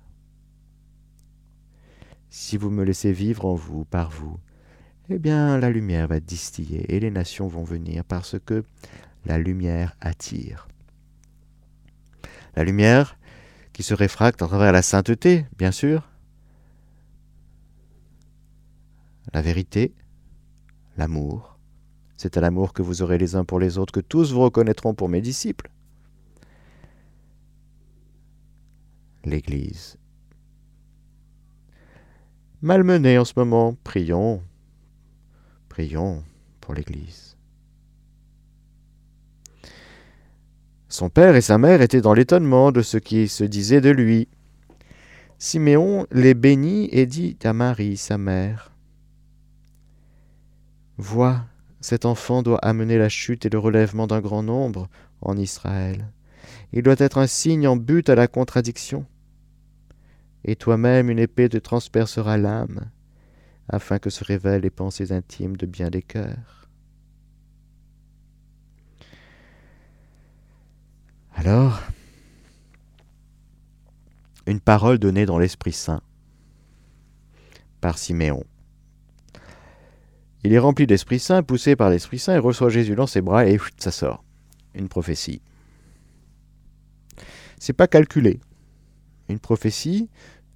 Si 2.29 2.55
vous 2.55 2.69
me 2.69 2.83
laissez 2.83 3.11
vivre 3.11 3.45
en 3.45 3.55
vous, 3.55 3.83
par 3.83 4.09
vous, 4.09 4.39
eh 5.09 5.19
bien 5.19 5.57
la 5.57 5.69
lumière 5.69 6.07
va 6.07 6.19
distiller 6.19 6.95
et 6.95 6.99
les 6.99 7.11
nations 7.11 7.47
vont 7.47 7.63
venir 7.63 8.05
parce 8.05 8.37
que 8.39 8.63
la 9.25 9.37
lumière 9.37 9.95
attire. 10.01 10.67
La 12.55 12.63
lumière 12.63 13.17
qui 13.73 13.83
se 13.83 13.93
réfractent 13.93 14.41
à 14.41 14.47
travers 14.47 14.71
la 14.71 14.81
sainteté, 14.81 15.45
bien 15.57 15.71
sûr, 15.71 16.09
la 19.33 19.41
vérité, 19.41 19.93
l'amour. 20.97 21.57
C'est 22.17 22.35
à 22.35 22.41
l'amour 22.41 22.73
que 22.73 22.81
vous 22.81 23.01
aurez 23.01 23.17
les 23.17 23.35
uns 23.35 23.45
pour 23.45 23.59
les 23.59 23.77
autres 23.77 23.93
que 23.93 23.99
tous 23.99 24.33
vous 24.33 24.41
reconnaîtront 24.41 24.93
pour 24.93 25.07
mes 25.07 25.21
disciples. 25.21 25.69
L'Église. 29.23 29.97
Malmenée 32.61 33.17
en 33.17 33.25
ce 33.25 33.33
moment, 33.37 33.77
prions, 33.85 34.43
prions 35.69 36.23
pour 36.59 36.73
l'Église. 36.73 37.38
Son 40.89 41.09
père 41.09 41.35
et 41.35 41.41
sa 41.41 41.59
mère 41.59 41.83
étaient 41.83 42.01
dans 42.01 42.15
l'étonnement 42.15 42.71
de 42.71 42.81
ce 42.81 42.97
qui 42.97 43.27
se 43.27 43.43
disait 43.43 43.79
de 43.79 43.91
lui. 43.91 44.27
Siméon 45.37 46.07
les 46.11 46.33
bénit 46.33 46.89
et 46.91 47.05
dit 47.05 47.37
à 47.43 47.53
Marie, 47.53 47.95
sa 47.95 48.17
mère, 48.17 48.71
Vois, 50.97 51.45
cet 51.79 52.05
enfant 52.05 52.41
doit 52.41 52.57
amener 52.57 52.97
la 52.97 53.07
chute 53.07 53.45
et 53.45 53.49
le 53.49 53.59
relèvement 53.59 54.07
d'un 54.07 54.19
grand 54.19 54.43
nombre 54.43 54.89
en 55.21 55.37
Israël. 55.37 56.11
Il 56.73 56.81
doit 56.81 56.95
être 56.97 57.19
un 57.19 57.27
signe 57.27 57.67
en 57.67 57.77
but 57.77 58.09
à 58.09 58.15
la 58.15 58.27
contradiction. 58.27 59.05
Et 60.43 60.55
toi-même 60.55 61.09
une 61.09 61.19
épée 61.19 61.49
te 61.49 61.57
transpercera 61.57 62.37
l'âme, 62.37 62.89
afin 63.69 63.99
que 63.99 64.09
se 64.09 64.23
révèlent 64.23 64.63
les 64.63 64.69
pensées 64.71 65.11
intimes 65.11 65.55
de 65.55 65.67
bien 65.67 65.89
des 65.89 66.01
cœurs. 66.01 66.58
Alors, 71.39 71.79
une 74.45 74.59
parole 74.59 74.99
donnée 74.99 75.25
dans 75.25 75.39
l'Esprit 75.39 75.71
Saint 75.71 76.01
par 77.79 77.97
Siméon. 77.97 78.43
Il 80.43 80.51
est 80.51 80.59
rempli 80.59 80.85
d'Esprit 80.85 81.19
Saint, 81.19 81.41
poussé 81.41 81.77
par 81.77 81.89
l'Esprit 81.89 82.19
Saint, 82.19 82.35
et 82.35 82.39
reçoit 82.39 82.67
Jésus 82.67 82.93
dans 82.93 83.07
ses 83.07 83.21
bras, 83.21 83.47
et 83.47 83.57
ça 83.77 83.91
sort. 83.91 84.25
Une 84.75 84.89
prophétie. 84.89 85.41
C'est 87.57 87.71
pas 87.71 87.87
calculé. 87.87 88.41
Une 89.29 89.39
prophétie, 89.39 90.09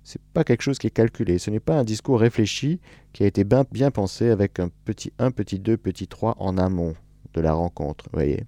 c'est 0.03 0.21
pas 0.33 0.43
quelque 0.43 0.63
chose 0.63 0.79
qui 0.79 0.87
est 0.87 0.91
calculé. 0.91 1.39
Ce 1.39 1.49
n'est 1.49 1.61
pas 1.61 1.79
un 1.79 1.85
discours 1.85 2.19
réfléchi 2.19 2.81
qui 3.13 3.23
a 3.23 3.27
été 3.27 3.45
bien, 3.45 3.89
pensé 3.89 4.31
avec 4.31 4.59
un 4.59 4.69
petit 4.83 5.13
1, 5.17 5.31
petit 5.31 5.59
2, 5.59 5.77
petit 5.77 6.09
3 6.09 6.35
en 6.39 6.57
amont 6.57 6.93
de 7.33 7.39
la 7.39 7.53
rencontre. 7.53 8.09
Voyez 8.11 8.45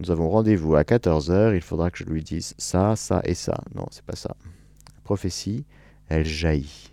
Nous 0.00 0.10
avons 0.10 0.30
rendez-vous 0.30 0.76
à 0.76 0.82
14h, 0.82 1.54
il 1.54 1.60
faudra 1.60 1.90
que 1.90 1.98
je 1.98 2.04
lui 2.04 2.22
dise 2.22 2.54
ça, 2.56 2.96
ça 2.96 3.20
et 3.24 3.34
ça. 3.34 3.60
Non, 3.74 3.84
c'est 3.90 4.04
pas 4.04 4.16
ça. 4.16 4.34
La 4.94 5.02
prophétie, 5.02 5.66
elle 6.08 6.24
jaillit. 6.24 6.90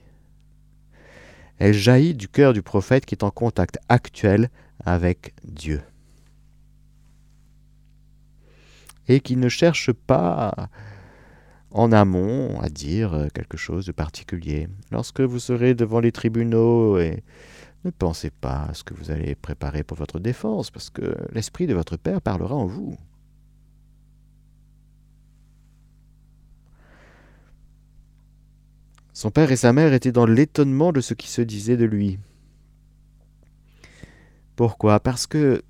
Elle 1.58 1.74
jaillit 1.74 2.16
du 2.16 2.28
cœur 2.28 2.52
du 2.52 2.62
prophète 2.62 3.06
qui 3.06 3.16
est 3.16 3.24
en 3.24 3.32
contact 3.32 3.80
actuel 3.88 4.50
avec 4.84 5.34
Dieu. 5.46 5.82
Et 9.08 9.22
qui 9.22 9.38
ne 9.38 9.48
cherche 9.48 9.94
pas 9.94 10.70
en 11.72 11.94
amont 11.94 12.60
à 12.60 12.68
dire 12.68 13.30
quelque 13.34 13.56
chose 13.56 13.86
de 13.86 13.94
particulier. 13.94 14.68
Lorsque 14.92 15.22
vous 15.22 15.40
serez 15.40 15.76
devant 15.76 16.02
les 16.02 16.12
tribunaux, 16.12 17.00
et 17.00 17.24
ne 17.88 17.92
pensez 17.92 18.30
pas 18.30 18.68
à 18.70 18.74
ce 18.74 18.84
que 18.84 18.94
vous 18.94 19.12
allez 19.12 19.36
préparer 19.36 19.84
pour 19.84 19.98
votre 19.98 20.20
défense, 20.20 20.72
parce 20.72 20.90
que 20.90 21.16
l'Esprit 21.32 21.68
de 21.68 21.74
votre 21.74 21.98
Père 21.98 22.22
parlera 22.22 22.56
en 22.56 22.66
vous. 22.66 22.98
Son 29.14 29.32
père 29.32 29.52
et 29.52 29.56
sa 29.56 29.74
mère 29.74 29.94
étaient 29.94 30.12
dans 30.12 30.28
l'étonnement 30.28 30.92
de 30.92 31.02
ce 31.02 31.16
qui 31.16 31.28
se 31.28 31.42
disait 31.42 31.78
de 31.78 31.86
lui. 31.86 32.20
Pourquoi? 34.56 35.00
Parce 35.00 35.26
que 35.26 35.64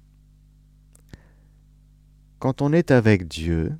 quand 2.40 2.62
on 2.62 2.74
est 2.74 2.92
avec 2.92 3.28
Dieu, 3.28 3.74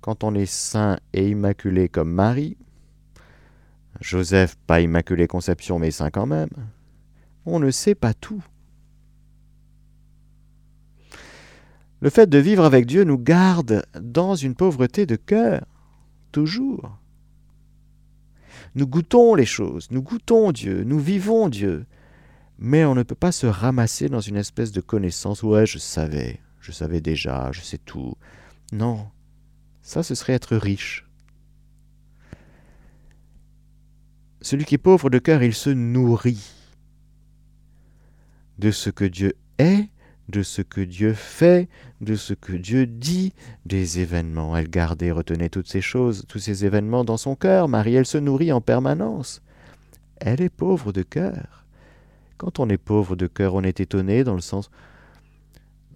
quand 0.00 0.24
on 0.24 0.34
est 0.34 0.46
saint 0.46 0.98
et 1.12 1.28
immaculé 1.28 1.88
comme 1.88 2.10
Marie, 2.10 2.56
Joseph 4.00 4.56
pas 4.66 4.80
immaculé 4.80 5.28
conception 5.28 5.78
mais 5.78 5.92
saint 5.92 6.10
quand 6.10 6.26
même, 6.26 6.50
on 7.46 7.60
ne 7.60 7.70
sait 7.70 7.94
pas 7.94 8.12
tout. 8.12 8.44
Le 12.00 12.10
fait 12.10 12.28
de 12.28 12.38
vivre 12.38 12.64
avec 12.64 12.86
Dieu 12.86 13.04
nous 13.04 13.18
garde 13.18 13.86
dans 13.98 14.34
une 14.34 14.54
pauvreté 14.54 15.06
de 15.06 15.16
cœur, 15.16 15.64
toujours. 16.32 16.98
Nous 18.74 18.86
goûtons 18.86 19.34
les 19.34 19.46
choses, 19.46 19.88
nous 19.90 20.02
goûtons 20.02 20.52
Dieu, 20.52 20.84
nous 20.84 20.98
vivons 20.98 21.48
Dieu. 21.48 21.86
Mais 22.58 22.84
on 22.84 22.94
ne 22.94 23.02
peut 23.02 23.14
pas 23.14 23.32
se 23.32 23.46
ramasser 23.46 24.08
dans 24.08 24.20
une 24.20 24.36
espèce 24.36 24.72
de 24.72 24.80
connaissance. 24.80 25.42
Ouais, 25.42 25.66
je 25.66 25.78
savais, 25.78 26.40
je 26.60 26.72
savais 26.72 27.00
déjà, 27.00 27.50
je 27.52 27.60
sais 27.60 27.78
tout. 27.78 28.14
Non, 28.72 29.06
ça 29.82 30.02
ce 30.02 30.14
serait 30.14 30.32
être 30.32 30.56
riche. 30.56 31.06
Celui 34.42 34.64
qui 34.64 34.74
est 34.74 34.78
pauvre 34.78 35.10
de 35.10 35.18
cœur, 35.18 35.42
il 35.42 35.54
se 35.54 35.70
nourrit 35.70 36.55
de 38.58 38.70
ce 38.70 38.90
que 38.90 39.04
Dieu 39.04 39.34
est 39.58 39.88
de 40.28 40.42
ce 40.42 40.62
que 40.62 40.80
Dieu 40.80 41.14
fait, 41.14 41.68
de 42.00 42.16
ce 42.16 42.34
que 42.34 42.52
Dieu 42.52 42.86
dit, 42.86 43.32
des 43.64 44.00
événements. 44.00 44.56
Elle 44.56 44.68
gardait, 44.68 45.10
retenait 45.10 45.48
toutes 45.48 45.68
ces 45.68 45.80
choses, 45.80 46.24
tous 46.28 46.38
ces 46.38 46.64
événements 46.64 47.04
dans 47.04 47.16
son 47.16 47.36
cœur. 47.36 47.68
Marie, 47.68 47.94
elle 47.94 48.06
se 48.06 48.18
nourrit 48.18 48.52
en 48.52 48.60
permanence. 48.60 49.42
Elle 50.16 50.40
est 50.40 50.50
pauvre 50.50 50.92
de 50.92 51.02
cœur. 51.02 51.64
Quand 52.38 52.58
on 52.58 52.68
est 52.68 52.78
pauvre 52.78 53.16
de 53.16 53.26
cœur, 53.26 53.54
on 53.54 53.62
est 53.62 53.80
étonné 53.80 54.24
dans 54.24 54.34
le 54.34 54.40
sens 54.40 54.70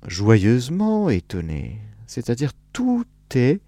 joyeusement 0.06 1.10
étonné. 1.10 1.78
C'est-à-dire 2.06 2.52
tout 2.72 3.04
est 3.34 3.60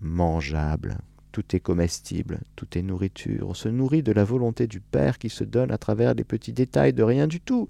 mangeable, 0.00 0.98
tout 1.30 1.56
est 1.56 1.60
comestible, 1.60 2.40
tout 2.56 2.66
est 2.76 2.82
nourriture. 2.82 3.48
On 3.48 3.54
se 3.54 3.68
nourrit 3.68 4.02
de 4.02 4.12
la 4.12 4.24
volonté 4.24 4.66
du 4.66 4.80
Père 4.80 5.18
qui 5.18 5.30
se 5.30 5.44
donne 5.44 5.70
à 5.70 5.78
travers 5.78 6.14
les 6.14 6.24
petits 6.24 6.52
détails 6.52 6.92
de 6.92 7.02
rien 7.02 7.26
du 7.26 7.40
tout 7.40 7.68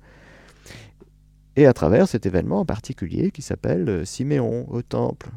et 1.56 1.66
à 1.66 1.72
travers 1.72 2.08
cet 2.08 2.26
événement 2.26 2.60
en 2.60 2.64
particulier 2.64 3.30
qui 3.30 3.42
s'appelle 3.42 3.88
euh, 3.88 4.04
Siméon 4.04 4.66
au 4.70 4.82
temple. 4.82 5.30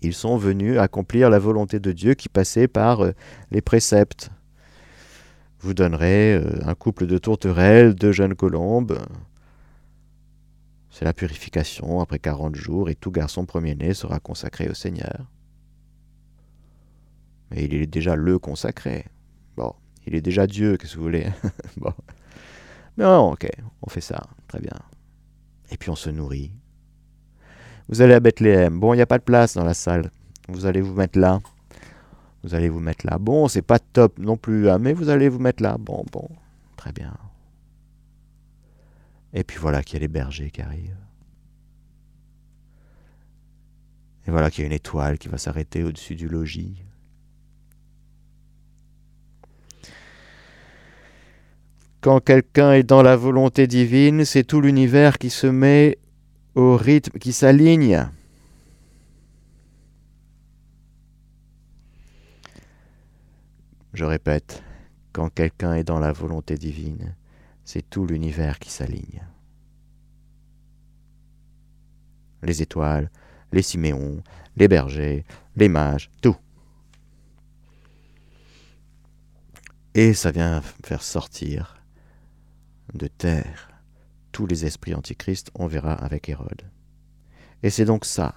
Ils 0.00 0.14
sont 0.14 0.36
venus 0.36 0.78
accomplir 0.78 1.30
la 1.30 1.38
volonté 1.38 1.78
de 1.78 1.92
Dieu 1.92 2.14
qui 2.14 2.28
passait 2.28 2.66
par 2.66 3.04
euh, 3.04 3.12
les 3.52 3.60
préceptes. 3.60 4.30
Vous 5.60 5.74
donnerez 5.74 6.34
euh, 6.34 6.60
un 6.64 6.74
couple 6.74 7.06
de 7.06 7.18
tourterelles, 7.18 7.94
deux 7.94 8.10
jeunes 8.10 8.34
colombes. 8.34 8.98
C'est 10.90 11.04
la 11.04 11.12
purification 11.12 12.00
après 12.00 12.18
quarante 12.18 12.56
jours 12.56 12.90
et 12.90 12.96
tout 12.96 13.12
garçon 13.12 13.46
premier-né 13.46 13.94
sera 13.94 14.18
consacré 14.18 14.68
au 14.68 14.74
Seigneur. 14.74 15.30
Mais 17.50 17.64
il 17.64 17.74
est 17.74 17.86
déjà 17.86 18.16
le 18.16 18.38
consacré. 18.38 19.06
Bon, 19.56 19.72
il 20.06 20.16
est 20.16 20.20
déjà 20.20 20.46
Dieu, 20.46 20.76
qu'est-ce 20.76 20.94
que 20.94 20.98
vous 20.98 21.04
voulez? 21.04 21.26
Bon. 21.76 21.94
Non, 22.98 23.32
ok, 23.32 23.48
on 23.82 23.90
fait 23.90 24.00
ça, 24.00 24.22
très 24.48 24.60
bien. 24.60 24.78
Et 25.70 25.76
puis 25.76 25.90
on 25.90 25.96
se 25.96 26.10
nourrit. 26.10 26.52
Vous 27.88 28.02
allez 28.02 28.14
à 28.14 28.20
Bethléem. 28.20 28.78
Bon, 28.78 28.92
il 28.94 28.96
n'y 28.96 29.02
a 29.02 29.06
pas 29.06 29.18
de 29.18 29.24
place 29.24 29.54
dans 29.54 29.64
la 29.64 29.74
salle. 29.74 30.10
Vous 30.48 30.66
allez 30.66 30.80
vous 30.80 30.94
mettre 30.94 31.18
là. 31.18 31.40
Vous 32.42 32.54
allez 32.54 32.68
vous 32.68 32.80
mettre 32.80 33.06
là. 33.06 33.18
Bon, 33.18 33.48
c'est 33.48 33.62
pas 33.62 33.78
top 33.78 34.18
non 34.18 34.36
plus, 34.36 34.68
hein, 34.68 34.78
mais 34.78 34.92
vous 34.92 35.08
allez 35.08 35.28
vous 35.28 35.38
mettre 35.38 35.62
là. 35.62 35.76
Bon, 35.78 36.04
bon, 36.12 36.28
très 36.76 36.92
bien. 36.92 37.16
Et 39.32 39.44
puis 39.44 39.58
voilà 39.58 39.82
qu'il 39.82 39.94
y 39.94 39.96
a 39.96 40.00
les 40.00 40.08
bergers 40.08 40.50
qui 40.50 40.60
arrivent. 40.60 40.96
Et 44.26 44.30
voilà 44.30 44.50
qu'il 44.50 44.62
y 44.62 44.64
a 44.64 44.66
une 44.66 44.72
étoile 44.72 45.18
qui 45.18 45.28
va 45.28 45.38
s'arrêter 45.38 45.82
au-dessus 45.82 46.14
du 46.14 46.28
logis. 46.28 46.82
Quand 52.02 52.18
quelqu'un 52.18 52.72
est 52.72 52.82
dans 52.82 53.00
la 53.00 53.14
volonté 53.14 53.68
divine, 53.68 54.24
c'est 54.24 54.42
tout 54.42 54.60
l'univers 54.60 55.18
qui 55.18 55.30
se 55.30 55.46
met 55.46 55.98
au 56.56 56.76
rythme, 56.76 57.16
qui 57.20 57.32
s'aligne. 57.32 58.08
Je 63.94 64.04
répète, 64.04 64.64
quand 65.12 65.32
quelqu'un 65.32 65.74
est 65.74 65.84
dans 65.84 66.00
la 66.00 66.10
volonté 66.10 66.56
divine, 66.56 67.14
c'est 67.64 67.88
tout 67.88 68.04
l'univers 68.04 68.58
qui 68.58 68.70
s'aligne. 68.70 69.22
Les 72.42 72.62
étoiles, 72.62 73.12
les 73.52 73.62
siméons, 73.62 74.24
les 74.56 74.66
bergers, 74.66 75.24
les 75.54 75.68
mages, 75.68 76.10
tout. 76.20 76.36
Et 79.94 80.14
ça 80.14 80.32
vient 80.32 80.60
faire 80.82 81.04
sortir 81.04 81.81
de 82.94 83.06
terre 83.06 83.68
tous 84.32 84.46
les 84.46 84.64
esprits 84.64 84.94
antichristes, 84.94 85.50
on 85.54 85.66
verra 85.66 85.92
avec 85.92 86.28
Hérode. 86.28 86.62
Et 87.62 87.70
c'est 87.70 87.84
donc 87.84 88.04
ça, 88.04 88.34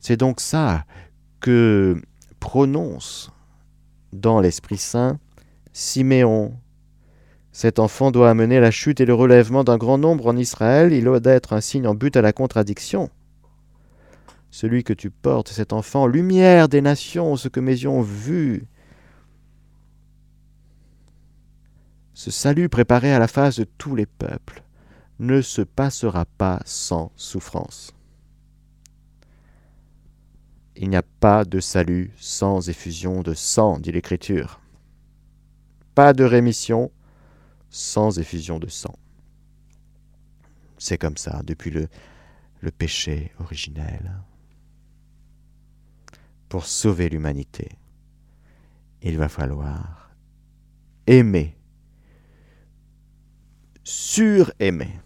c'est 0.00 0.16
donc 0.16 0.40
ça 0.40 0.84
que 1.40 2.00
prononce 2.40 3.30
dans 4.12 4.40
l'Esprit 4.40 4.78
Saint 4.78 5.18
Siméon. 5.72 6.56
Cet 7.52 7.78
enfant 7.78 8.10
doit 8.10 8.30
amener 8.30 8.60
la 8.60 8.70
chute 8.70 9.00
et 9.00 9.04
le 9.04 9.14
relèvement 9.14 9.64
d'un 9.64 9.76
grand 9.76 9.98
nombre 9.98 10.28
en 10.28 10.36
Israël, 10.36 10.92
il 10.92 11.04
doit 11.04 11.20
être 11.24 11.52
un 11.52 11.60
signe 11.60 11.86
en 11.86 11.94
but 11.94 12.16
à 12.16 12.22
la 12.22 12.32
contradiction. 12.32 13.10
Celui 14.50 14.82
que 14.82 14.92
tu 14.92 15.10
portes, 15.10 15.48
cet 15.48 15.72
enfant, 15.72 16.06
lumière 16.06 16.68
des 16.68 16.80
nations, 16.80 17.36
ce 17.36 17.48
que 17.48 17.60
mes 17.60 17.72
yeux 17.72 17.88
ont 17.88 18.02
vu. 18.02 18.66
Ce 22.18 22.32
salut 22.32 22.68
préparé 22.68 23.12
à 23.12 23.20
la 23.20 23.28
face 23.28 23.60
de 23.60 23.62
tous 23.62 23.94
les 23.94 24.04
peuples 24.04 24.64
ne 25.20 25.40
se 25.40 25.62
passera 25.62 26.24
pas 26.24 26.60
sans 26.64 27.12
souffrance. 27.14 27.94
Il 30.74 30.90
n'y 30.90 30.96
a 30.96 31.04
pas 31.20 31.44
de 31.44 31.60
salut 31.60 32.10
sans 32.16 32.68
effusion 32.68 33.22
de 33.22 33.34
sang, 33.34 33.78
dit 33.78 33.92
l'Écriture. 33.92 34.60
Pas 35.94 36.12
de 36.12 36.24
rémission 36.24 36.90
sans 37.70 38.18
effusion 38.18 38.58
de 38.58 38.66
sang. 38.66 38.98
C'est 40.76 40.98
comme 40.98 41.18
ça 41.18 41.42
depuis 41.44 41.70
le, 41.70 41.88
péché 42.72 43.30
originel. 43.38 44.12
Pour 46.48 46.66
sauver 46.66 47.10
l'humanité, 47.10 47.78
il 49.02 49.16
va 49.18 49.28
falloir 49.28 50.10
aimer, 51.06 51.57
suraimer. 53.88 55.00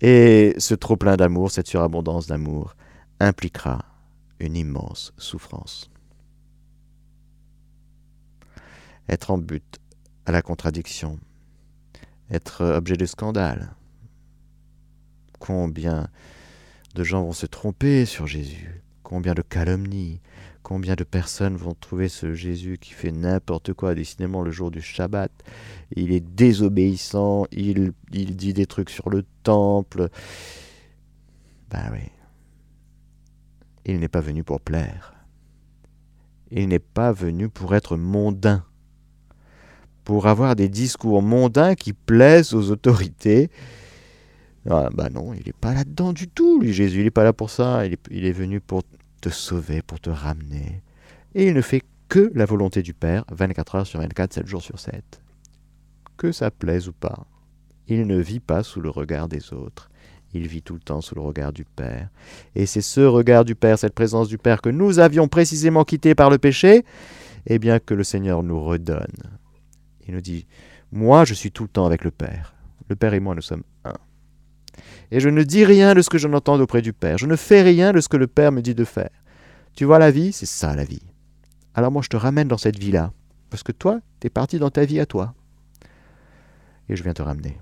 Et 0.00 0.54
ce 0.58 0.74
trop-plein 0.74 1.16
d'amour, 1.16 1.50
cette 1.50 1.66
surabondance 1.66 2.26
d'amour, 2.26 2.74
impliquera 3.20 3.84
une 4.40 4.56
immense 4.56 5.12
souffrance. 5.18 5.90
Être 9.08 9.30
en 9.30 9.38
but 9.38 9.78
à 10.24 10.32
la 10.32 10.40
contradiction, 10.40 11.18
être 12.30 12.64
objet 12.64 12.96
de 12.96 13.06
scandale. 13.06 13.74
Combien 15.38 16.08
de 16.94 17.04
gens 17.04 17.22
vont 17.22 17.32
se 17.32 17.46
tromper 17.46 18.06
sur 18.06 18.26
Jésus? 18.26 18.82
Combien 19.02 19.34
de 19.34 19.42
calomnies 19.42 20.20
Combien 20.68 20.96
de 20.96 21.04
personnes 21.04 21.56
vont 21.56 21.72
trouver 21.72 22.10
ce 22.10 22.34
Jésus 22.34 22.76
qui 22.78 22.92
fait 22.92 23.10
n'importe 23.10 23.72
quoi, 23.72 23.94
décidément 23.94 24.42
le 24.42 24.50
jour 24.50 24.70
du 24.70 24.82
Shabbat 24.82 25.32
Il 25.96 26.12
est 26.12 26.20
désobéissant, 26.20 27.46
il, 27.52 27.94
dit 28.10 28.52
des 28.52 28.66
trucs 28.66 28.90
sur 28.90 29.08
le 29.08 29.24
temple. 29.44 30.10
Ben 31.70 31.88
oui, 31.90 32.10
il 33.86 33.98
n'est 33.98 34.08
pas 34.08 34.20
venu 34.20 34.44
pour 34.44 34.60
plaire. 34.60 35.14
Il 36.50 36.68
n'est 36.68 36.78
pas 36.78 37.12
venu 37.12 37.48
pour 37.48 37.74
être 37.74 37.96
mondain, 37.96 38.62
pour 40.04 40.26
avoir 40.26 40.54
des 40.54 40.68
discours 40.68 41.22
mondains 41.22 41.76
qui 41.76 41.94
plaisent 41.94 42.52
aux 42.52 42.70
autorités. 42.70 43.50
Ah, 44.68 44.90
bah 44.92 45.08
non, 45.08 45.32
il 45.32 45.44
n'est 45.46 45.52
pas 45.58 45.72
là-dedans 45.72 46.12
du 46.12 46.28
tout, 46.28 46.60
lui, 46.60 46.74
Jésus. 46.74 46.98
Il 46.98 47.04
n'est 47.04 47.10
pas 47.10 47.24
là 47.24 47.32
pour 47.32 47.48
ça. 47.48 47.86
Il 47.86 48.26
est 48.26 48.32
venu 48.32 48.60
pour 48.60 48.82
te 49.20 49.28
sauver, 49.28 49.82
pour 49.82 50.00
te 50.00 50.10
ramener. 50.10 50.82
Et 51.34 51.48
il 51.48 51.54
ne 51.54 51.60
fait 51.60 51.82
que 52.08 52.30
la 52.34 52.46
volonté 52.46 52.82
du 52.82 52.94
Père, 52.94 53.24
24 53.30 53.74
heures 53.74 53.86
sur 53.86 54.00
24, 54.00 54.32
7 54.32 54.46
jours 54.46 54.62
sur 54.62 54.78
7. 54.78 55.22
Que 56.16 56.32
ça 56.32 56.50
plaise 56.50 56.88
ou 56.88 56.92
pas. 56.92 57.26
Il 57.86 58.06
ne 58.06 58.18
vit 58.18 58.40
pas 58.40 58.62
sous 58.62 58.80
le 58.80 58.90
regard 58.90 59.28
des 59.28 59.52
autres 59.52 59.88
il 60.34 60.46
vit 60.46 60.62
tout 60.62 60.74
le 60.74 60.80
temps 60.80 61.00
sous 61.00 61.14
le 61.14 61.20
regard 61.20 61.52
du 61.52 61.64
Père. 61.64 62.08
Et 62.54 62.66
c'est 62.66 62.80
ce 62.80 63.00
regard 63.00 63.44
du 63.44 63.54
Père, 63.54 63.78
cette 63.78 63.94
présence 63.94 64.28
du 64.28 64.38
Père 64.38 64.60
que 64.60 64.68
nous 64.68 64.98
avions 64.98 65.28
précisément 65.28 65.84
quitté 65.84 66.14
par 66.14 66.30
le 66.30 66.38
péché, 66.38 66.84
eh 67.46 67.58
bien 67.58 67.78
que 67.78 67.94
le 67.94 68.04
Seigneur 68.04 68.42
nous 68.42 68.62
redonne. 68.62 69.16
Il 70.06 70.14
nous 70.14 70.20
dit, 70.20 70.46
moi 70.92 71.24
je 71.24 71.34
suis 71.34 71.50
tout 71.50 71.64
le 71.64 71.68
temps 71.68 71.86
avec 71.86 72.04
le 72.04 72.10
Père. 72.10 72.54
Le 72.88 72.96
Père 72.96 73.14
et 73.14 73.20
moi 73.20 73.34
nous 73.34 73.42
sommes 73.42 73.64
un. 73.84 73.94
Et 75.10 75.20
je 75.20 75.28
ne 75.28 75.42
dis 75.42 75.64
rien 75.64 75.94
de 75.94 76.02
ce 76.02 76.10
que 76.10 76.18
je 76.18 76.28
auprès 76.28 76.82
du 76.82 76.92
Père. 76.92 77.18
Je 77.18 77.26
ne 77.26 77.36
fais 77.36 77.62
rien 77.62 77.92
de 77.92 78.00
ce 78.00 78.08
que 78.08 78.16
le 78.16 78.26
Père 78.26 78.52
me 78.52 78.62
dit 78.62 78.74
de 78.74 78.84
faire. 78.84 79.10
Tu 79.74 79.84
vois 79.84 79.98
la 79.98 80.10
vie, 80.10 80.32
c'est 80.32 80.46
ça 80.46 80.74
la 80.74 80.84
vie. 80.84 81.02
Alors 81.74 81.92
moi 81.92 82.02
je 82.02 82.08
te 82.08 82.16
ramène 82.16 82.48
dans 82.48 82.58
cette 82.58 82.78
vie-là. 82.78 83.12
Parce 83.50 83.62
que 83.62 83.72
toi, 83.72 84.00
tu 84.20 84.26
es 84.26 84.30
parti 84.30 84.58
dans 84.58 84.70
ta 84.70 84.84
vie 84.84 85.00
à 85.00 85.06
toi. 85.06 85.34
Et 86.88 86.96
je 86.96 87.02
viens 87.02 87.14
te 87.14 87.22
ramener. 87.22 87.58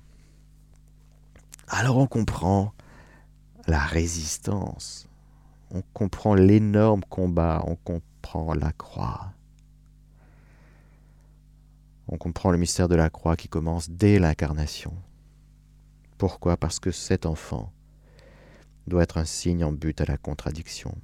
Alors 1.68 1.96
on 1.98 2.06
comprend 2.06 2.72
la 3.66 3.80
résistance, 3.80 5.08
on 5.72 5.82
comprend 5.92 6.34
l'énorme 6.34 7.02
combat, 7.08 7.62
on 7.66 7.74
comprend 7.74 8.54
la 8.54 8.72
croix. 8.72 9.32
On 12.08 12.16
comprend 12.18 12.52
le 12.52 12.58
mystère 12.58 12.88
de 12.88 12.94
la 12.94 13.10
croix 13.10 13.36
qui 13.36 13.48
commence 13.48 13.90
dès 13.90 14.20
l'incarnation. 14.20 14.94
Pourquoi? 16.18 16.56
Parce 16.56 16.80
que 16.80 16.90
cet 16.90 17.26
enfant 17.26 17.72
doit 18.86 19.02
être 19.02 19.18
un 19.18 19.24
signe 19.24 19.64
en 19.64 19.72
but 19.72 20.00
à 20.00 20.04
la 20.04 20.16
contradiction. 20.16 20.96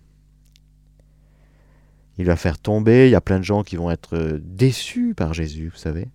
Il 2.19 2.27
va 2.27 2.37
faire 2.37 2.59
tomber, 2.59 3.09
il 3.09 3.11
y 3.11 3.15
a 3.15 3.21
plein 3.21 3.39
de 3.39 3.45
gens 3.45 3.63
qui 3.63 3.77
vont 3.77 3.91
être 3.91 4.39
déçus 4.43 5.15
par 5.15 5.35
Jésus, 5.35 5.69
vous 5.69 5.79
savez. 5.79 6.09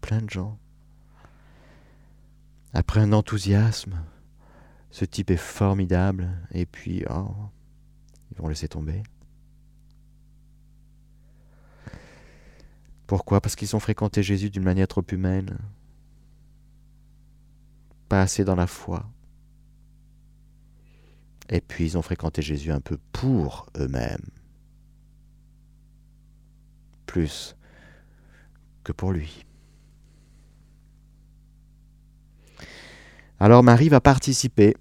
Plein 0.00 0.20
de 0.20 0.30
gens. 0.30 0.58
Après 2.74 3.00
un 3.00 3.12
enthousiasme, 3.12 3.98
ce 4.90 5.04
type 5.04 5.30
est 5.30 5.36
formidable, 5.36 6.28
et 6.52 6.66
puis, 6.66 7.04
oh, 7.10 7.34
ils 8.30 8.38
vont 8.38 8.48
laisser 8.48 8.68
tomber. 8.68 9.02
Pourquoi? 13.06 13.40
Parce 13.40 13.56
qu'ils 13.56 13.74
ont 13.74 13.80
fréquenté 13.80 14.22
Jésus 14.22 14.50
d'une 14.50 14.62
manière 14.62 14.86
trop 14.86 15.04
humaine, 15.10 15.58
pas 18.08 18.22
assez 18.22 18.44
dans 18.44 18.54
la 18.54 18.66
foi. 18.66 19.08
Et 21.50 21.60
puis 21.60 21.84
ils 21.84 21.98
ont 21.98 22.02
fréquenté 22.02 22.42
Jésus 22.42 22.72
un 22.72 22.80
peu 22.80 22.98
pour 23.12 23.66
eux-mêmes, 23.76 24.26
plus 27.06 27.56
que 28.84 28.92
pour 28.92 29.12
lui. 29.12 29.44
Alors 33.40 33.62
Marie 33.62 33.88
va 33.88 34.00
participer 34.00 34.76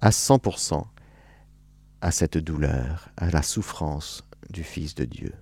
à 0.00 0.10
100% 0.10 0.84
à 2.00 2.10
cette 2.10 2.38
douleur, 2.38 3.10
à 3.16 3.30
la 3.30 3.42
souffrance 3.42 4.26
du 4.50 4.64
Fils 4.64 4.94
de 4.94 5.04
Dieu. 5.04 5.32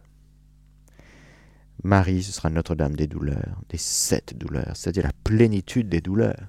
Marie, 1.83 2.23
ce 2.23 2.33
sera 2.33 2.51
Notre-Dame 2.51 2.97
des 2.97 3.07
douleurs, 3.07 3.61
des 3.69 3.79
sept 3.79 4.37
douleurs, 4.37 4.77
c'est-à-dire 4.77 5.05
la 5.05 5.13
plénitude 5.25 5.89
des 5.89 6.01
douleurs. 6.01 6.49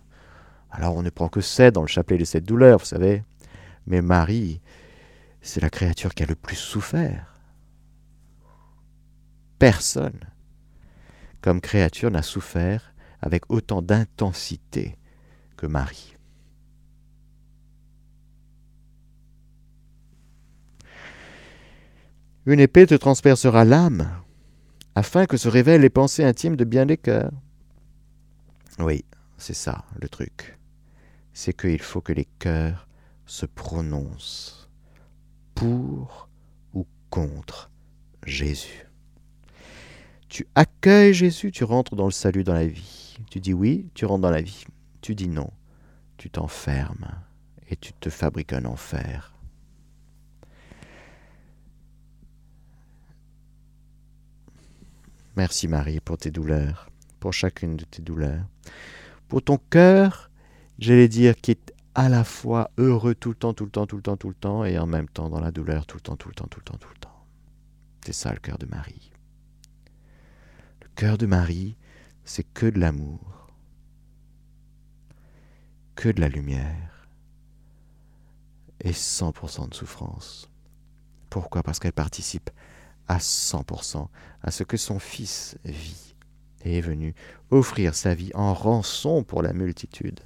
Alors 0.69 0.95
on 0.95 1.03
ne 1.03 1.09
prend 1.09 1.29
que 1.29 1.41
sept 1.41 1.73
dans 1.75 1.81
le 1.81 1.87
chapelet 1.87 2.17
de 2.17 2.25
sept 2.25 2.43
douleurs, 2.43 2.79
vous 2.79 2.85
savez. 2.85 3.23
Mais 3.87 4.01
Marie, 4.01 4.61
c'est 5.41 5.61
la 5.61 5.69
créature 5.69 6.13
qui 6.13 6.23
a 6.23 6.27
le 6.27 6.35
plus 6.35 6.55
souffert. 6.55 7.39
Personne, 9.59 10.19
comme 11.41 11.61
créature, 11.61 12.11
n'a 12.11 12.23
souffert 12.23 12.93
avec 13.21 13.43
autant 13.49 13.81
d'intensité 13.81 14.97
Marie. 15.67 16.15
Une 22.45 22.59
épée 22.59 22.87
te 22.87 22.95
transpercera 22.95 23.65
l'âme, 23.65 24.09
afin 24.95 25.25
que 25.25 25.37
se 25.37 25.47
révèlent 25.47 25.81
les 25.81 25.89
pensées 25.89 26.23
intimes 26.23 26.55
de 26.55 26.63
bien 26.63 26.85
des 26.85 26.97
cœurs. 26.97 27.31
Oui, 28.79 29.05
c'est 29.37 29.53
ça 29.53 29.85
le 29.99 30.09
truc. 30.09 30.57
C'est 31.33 31.55
qu'il 31.55 31.81
faut 31.81 32.01
que 32.01 32.13
les 32.13 32.27
cœurs 32.39 32.87
se 33.25 33.45
prononcent 33.45 34.69
pour 35.55 36.29
ou 36.73 36.85
contre 37.09 37.71
Jésus. 38.25 38.87
Tu 40.27 40.47
accueilles 40.55 41.13
Jésus, 41.13 41.51
tu 41.51 41.63
rentres 41.63 41.95
dans 41.95 42.05
le 42.05 42.11
salut, 42.11 42.43
dans 42.43 42.53
la 42.53 42.67
vie. 42.67 43.17
Tu 43.29 43.39
dis 43.39 43.53
oui, 43.53 43.89
tu 43.93 44.05
rentres 44.05 44.21
dans 44.21 44.31
la 44.31 44.41
vie. 44.41 44.65
Tu 45.01 45.15
dis 45.15 45.27
non, 45.27 45.49
tu 46.17 46.29
t'enfermes 46.29 47.11
et 47.69 47.75
tu 47.75 47.93
te 47.93 48.09
fabriques 48.09 48.53
un 48.53 48.65
enfer. 48.65 49.33
Merci 55.37 55.67
Marie 55.67 55.99
pour 55.99 56.17
tes 56.17 56.31
douleurs, 56.31 56.89
pour 57.19 57.33
chacune 57.33 57.77
de 57.77 57.85
tes 57.85 58.01
douleurs, 58.01 58.45
pour 59.27 59.41
ton 59.41 59.57
cœur, 59.57 60.29
j'allais 60.77 61.07
dire, 61.07 61.35
qui 61.35 61.51
est 61.51 61.73
à 61.95 62.09
la 62.09 62.23
fois 62.23 62.71
heureux 62.77 63.15
tout 63.15 63.29
le 63.29 63.35
temps, 63.35 63.53
tout 63.53 63.65
le 63.65 63.71
temps, 63.71 63.85
tout 63.85 63.95
le 63.95 64.01
temps, 64.01 64.17
tout 64.17 64.29
le 64.29 64.35
temps, 64.35 64.65
et 64.65 64.77
en 64.77 64.87
même 64.87 65.07
temps 65.07 65.29
dans 65.29 65.39
la 65.39 65.51
douleur 65.51 65.85
tout 65.85 65.97
le 65.97 66.01
temps, 66.01 66.17
tout 66.17 66.29
le 66.29 66.35
temps, 66.35 66.47
tout 66.47 66.59
le 66.59 66.65
temps, 66.65 66.77
tout 66.77 66.89
le 66.93 66.99
temps. 66.99 67.25
C'est 68.05 68.13
ça 68.13 68.33
le 68.33 68.39
cœur 68.39 68.57
de 68.57 68.65
Marie. 68.65 69.11
Le 70.81 70.89
cœur 70.95 71.17
de 71.17 71.25
Marie, 71.25 71.77
c'est 72.25 72.43
que 72.43 72.65
de 72.65 72.79
l'amour 72.79 73.49
que 75.95 76.09
de 76.09 76.19
la 76.19 76.29
lumière 76.29 77.07
et 78.79 78.91
100% 78.91 79.69
de 79.69 79.75
souffrance. 79.75 80.49
Pourquoi? 81.29 81.61
Parce 81.63 81.79
qu'elle 81.79 81.93
participe 81.93 82.49
à 83.07 83.17
100% 83.17 84.07
à 84.43 84.51
ce 84.51 84.63
que 84.63 84.77
son 84.77 84.99
Fils 84.99 85.57
vit 85.65 86.15
et 86.63 86.77
est 86.77 86.81
venu 86.81 87.13
offrir 87.49 87.95
sa 87.95 88.13
vie 88.13 88.31
en 88.33 88.53
rançon 88.53 89.23
pour 89.23 89.41
la 89.41 89.53
multitude. 89.53 90.19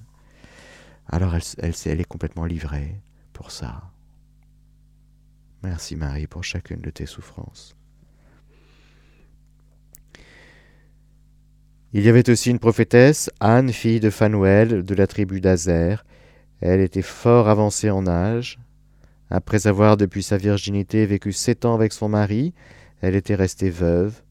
Alors 1.07 1.35
elle, 1.35 2.01
est 2.01 2.07
complètement 2.07 2.45
livrée 2.45 3.01
pour 3.33 3.51
ça. 3.51 3.91
Merci 5.63 5.95
Marie 5.95 6.27
pour 6.27 6.43
chacune 6.43 6.81
de 6.81 6.89
tes 6.89 7.05
souffrances. 7.05 7.75
Il 11.93 12.03
y 12.03 12.09
avait 12.09 12.29
aussi 12.29 12.51
une 12.51 12.59
prophétesse, 12.59 13.29
Anne, 13.39 13.71
fille 13.71 14.01
de 14.01 14.09
Phanuel, 14.09 14.83
de 14.83 14.95
la 14.95 15.07
tribu 15.07 15.39
d'Azer. 15.39 16.03
Elle 16.59 16.81
était 16.81 17.01
fort 17.01 17.47
avancée 17.47 17.89
en 17.89 18.05
âge. 18.05 18.59
Après 19.29 19.67
avoir, 19.67 19.97
depuis 19.97 20.23
sa 20.23 20.37
virginité, 20.37 21.05
vécu 21.05 21.33
sept 21.33 21.65
ans 21.65 21.73
avec 21.73 21.93
son 21.93 22.09
mari, 22.09 22.53
elle 23.01 23.15
était 23.15 23.35
restée 23.35 23.69
veuve. 23.69 24.21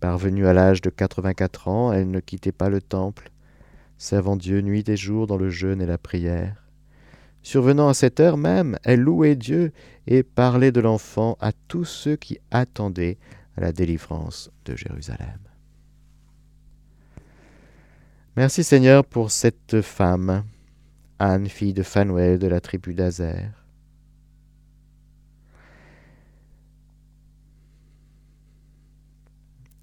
Parvenue 0.00 0.46
à 0.46 0.52
l'âge 0.52 0.80
de 0.80 0.90
quatre-vingt-quatre 0.90 1.68
ans, 1.68 1.92
elle 1.92 2.10
ne 2.10 2.20
quittait 2.20 2.52
pas 2.52 2.68
le 2.68 2.80
temple, 2.80 3.30
servant 3.98 4.36
Dieu 4.36 4.62
nuit 4.62 4.88
et 4.88 4.96
jour 4.96 5.26
dans 5.26 5.36
le 5.36 5.50
jeûne 5.50 5.82
et 5.82 5.86
la 5.86 5.98
prière. 5.98 6.66
Survenant 7.42 7.88
à 7.88 7.94
cette 7.94 8.20
heure 8.20 8.36
même, 8.36 8.78
elle 8.82 9.00
louait 9.00 9.36
Dieu 9.36 9.72
et 10.06 10.22
parlait 10.22 10.72
de 10.72 10.80
l'enfant 10.80 11.36
à 11.40 11.52
tous 11.68 11.84
ceux 11.84 12.16
qui 12.16 12.38
attendaient 12.50 13.18
la 13.56 13.72
délivrance 13.72 14.50
de 14.64 14.74
Jérusalem. 14.76 15.38
Merci 18.36 18.64
Seigneur 18.64 19.04
pour 19.04 19.30
cette 19.30 19.82
femme, 19.82 20.44
Anne, 21.18 21.48
fille 21.48 21.74
de 21.74 21.82
Phanuel 21.82 22.38
de 22.38 22.46
la 22.46 22.60
tribu 22.60 22.94
d'Azer. 22.94 23.59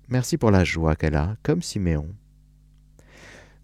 Merci 0.09 0.37
pour 0.37 0.51
la 0.51 0.63
joie 0.63 0.95
qu'elle 0.95 1.15
a, 1.15 1.35
comme 1.43 1.61
Siméon, 1.61 2.07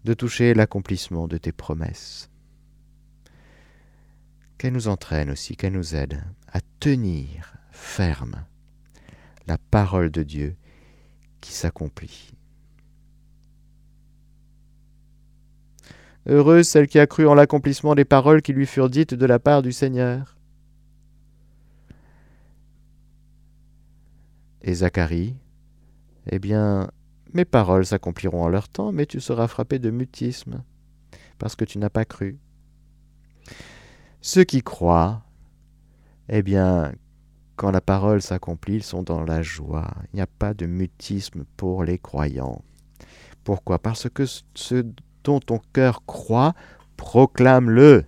de 0.04 0.12
toucher 0.12 0.52
l'accomplissement 0.52 1.26
de 1.26 1.38
tes 1.38 1.52
promesses. 1.52 2.30
Qu'elle 4.58 4.74
nous 4.74 4.88
entraîne 4.88 5.30
aussi, 5.30 5.56
qu'elle 5.56 5.72
nous 5.72 5.94
aide 5.94 6.22
à 6.52 6.60
tenir 6.80 7.54
ferme 7.70 8.44
la 9.46 9.56
parole 9.56 10.10
de 10.10 10.22
Dieu 10.22 10.56
qui 11.40 11.52
s'accomplit. 11.52 12.34
Heureuse 16.26 16.68
celle 16.68 16.88
qui 16.88 16.98
a 16.98 17.06
cru 17.06 17.26
en 17.26 17.34
l'accomplissement 17.34 17.94
des 17.94 18.04
paroles 18.04 18.42
qui 18.42 18.52
lui 18.52 18.66
furent 18.66 18.90
dites 18.90 19.14
de 19.14 19.26
la 19.26 19.38
part 19.38 19.62
du 19.62 19.72
Seigneur. 19.72 20.36
Et 24.62 24.74
Zacharie, 24.74 25.36
eh 26.30 26.38
bien, 26.38 26.90
mes 27.32 27.44
paroles 27.44 27.86
s'accompliront 27.86 28.44
en 28.44 28.48
leur 28.48 28.68
temps, 28.68 28.92
mais 28.92 29.06
tu 29.06 29.20
seras 29.20 29.48
frappé 29.48 29.78
de 29.78 29.90
mutisme, 29.90 30.62
parce 31.38 31.56
que 31.56 31.64
tu 31.64 31.78
n'as 31.78 31.90
pas 31.90 32.04
cru. 32.04 32.38
Ceux 34.20 34.44
qui 34.44 34.62
croient, 34.62 35.22
eh 36.28 36.42
bien, 36.42 36.92
quand 37.56 37.70
la 37.70 37.80
parole 37.80 38.22
s'accomplit, 38.22 38.76
ils 38.76 38.82
sont 38.82 39.02
dans 39.02 39.22
la 39.22 39.42
joie. 39.42 39.94
Il 40.12 40.16
n'y 40.16 40.22
a 40.22 40.26
pas 40.26 40.54
de 40.54 40.66
mutisme 40.66 41.44
pour 41.56 41.84
les 41.84 41.98
croyants. 41.98 42.62
Pourquoi? 43.44 43.78
Parce 43.78 44.08
que 44.08 44.24
ce 44.54 44.84
dont 45.22 45.40
ton 45.40 45.60
cœur 45.72 46.04
croit, 46.06 46.54
proclame-le. 46.96 48.06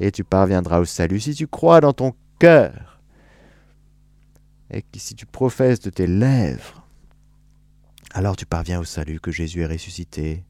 Et 0.00 0.10
tu 0.10 0.24
parviendras 0.24 0.80
au 0.80 0.84
salut. 0.84 1.20
Si 1.20 1.34
tu 1.34 1.46
crois 1.46 1.80
dans 1.80 1.92
ton 1.92 2.14
cœur, 2.38 3.00
et 4.70 4.84
si 4.96 5.14
tu 5.14 5.26
professes 5.26 5.80
de 5.80 5.90
tes 5.90 6.06
lèvres, 6.06 6.85
alors 8.16 8.34
tu 8.34 8.46
parviens 8.46 8.80
au 8.80 8.84
salut, 8.84 9.20
que 9.20 9.30
Jésus 9.30 9.60
est 9.60 9.66
ressuscité. 9.66 10.42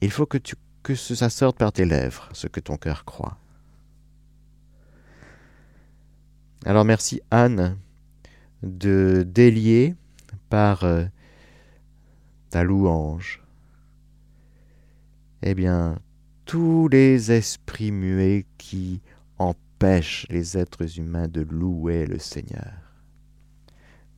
Il 0.00 0.10
faut 0.10 0.26
que, 0.26 0.38
tu, 0.38 0.56
ça 0.96 1.30
sorte 1.30 1.56
par 1.56 1.70
tes 1.70 1.84
lèvres, 1.84 2.28
ce 2.32 2.48
que 2.48 2.58
ton 2.58 2.76
cœur 2.76 3.04
croit. 3.04 3.38
Alors 6.64 6.84
merci 6.84 7.20
Anne 7.30 7.78
de 8.64 9.24
délier 9.24 9.94
par 10.48 10.82
euh, 10.82 11.04
ta 12.50 12.64
louange 12.64 13.40
eh 15.42 15.54
bien, 15.54 15.96
tous 16.44 16.88
les 16.88 17.30
esprits 17.30 17.92
muets 17.92 18.46
qui 18.58 19.00
empêchent 19.38 20.26
les 20.28 20.58
êtres 20.58 20.98
humains 20.98 21.28
de 21.28 21.42
louer 21.42 22.04
le 22.04 22.18
Seigneur. 22.18 22.74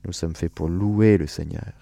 Nous 0.04 0.12
sommes 0.12 0.34
faits 0.34 0.52
pour 0.52 0.68
louer 0.68 1.16
le 1.16 1.28
Seigneur, 1.28 1.81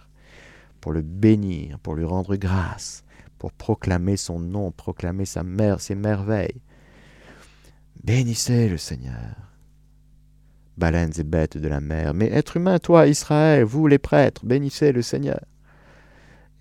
pour 0.80 0.92
le 0.92 1.02
bénir, 1.02 1.78
pour 1.78 1.94
lui 1.94 2.04
rendre 2.04 2.36
grâce, 2.36 3.04
pour 3.38 3.52
proclamer 3.52 4.16
son 4.16 4.38
nom, 4.38 4.70
proclamer 4.70 5.24
sa 5.24 5.42
mère, 5.42 5.80
ses 5.80 5.94
merveilles. 5.94 6.60
Bénissez 8.02 8.68
le 8.68 8.78
Seigneur. 8.78 9.36
Baleines 10.76 11.12
et 11.18 11.24
bêtes 11.24 11.58
de 11.58 11.68
la 11.68 11.80
mer, 11.80 12.14
mais 12.14 12.30
êtres 12.30 12.56
humains, 12.56 12.78
toi, 12.78 13.06
Israël, 13.06 13.64
vous 13.64 13.86
les 13.86 13.98
prêtres, 13.98 14.46
bénissez 14.46 14.92
le 14.92 15.02
Seigneur. 15.02 15.44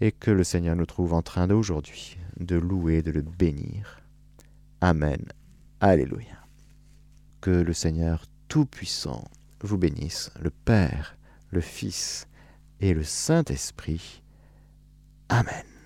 Et 0.02 0.12
que 0.12 0.32
le 0.32 0.44
Seigneur 0.44 0.76
nous 0.76 0.86
trouve 0.86 1.14
en 1.14 1.22
train 1.22 1.48
d'aujourd'hui 1.48 2.18
de 2.40 2.56
louer, 2.56 3.02
de 3.02 3.12
le 3.12 3.22
bénir. 3.22 4.02
Amen. 4.82 5.24
Alléluia. 5.82 6.46
Que 7.42 7.52
le 7.52 7.74
Seigneur 7.74 8.26
Tout-Puissant 8.48 9.26
vous 9.62 9.78
bénisse, 9.78 10.32
le 10.42 10.50
Père, 10.50 11.18
le 11.52 11.62
Fils 11.62 12.28
et 12.82 12.94
le 12.94 13.04
Saint-Esprit. 13.04 14.22
Amen. 15.30 15.79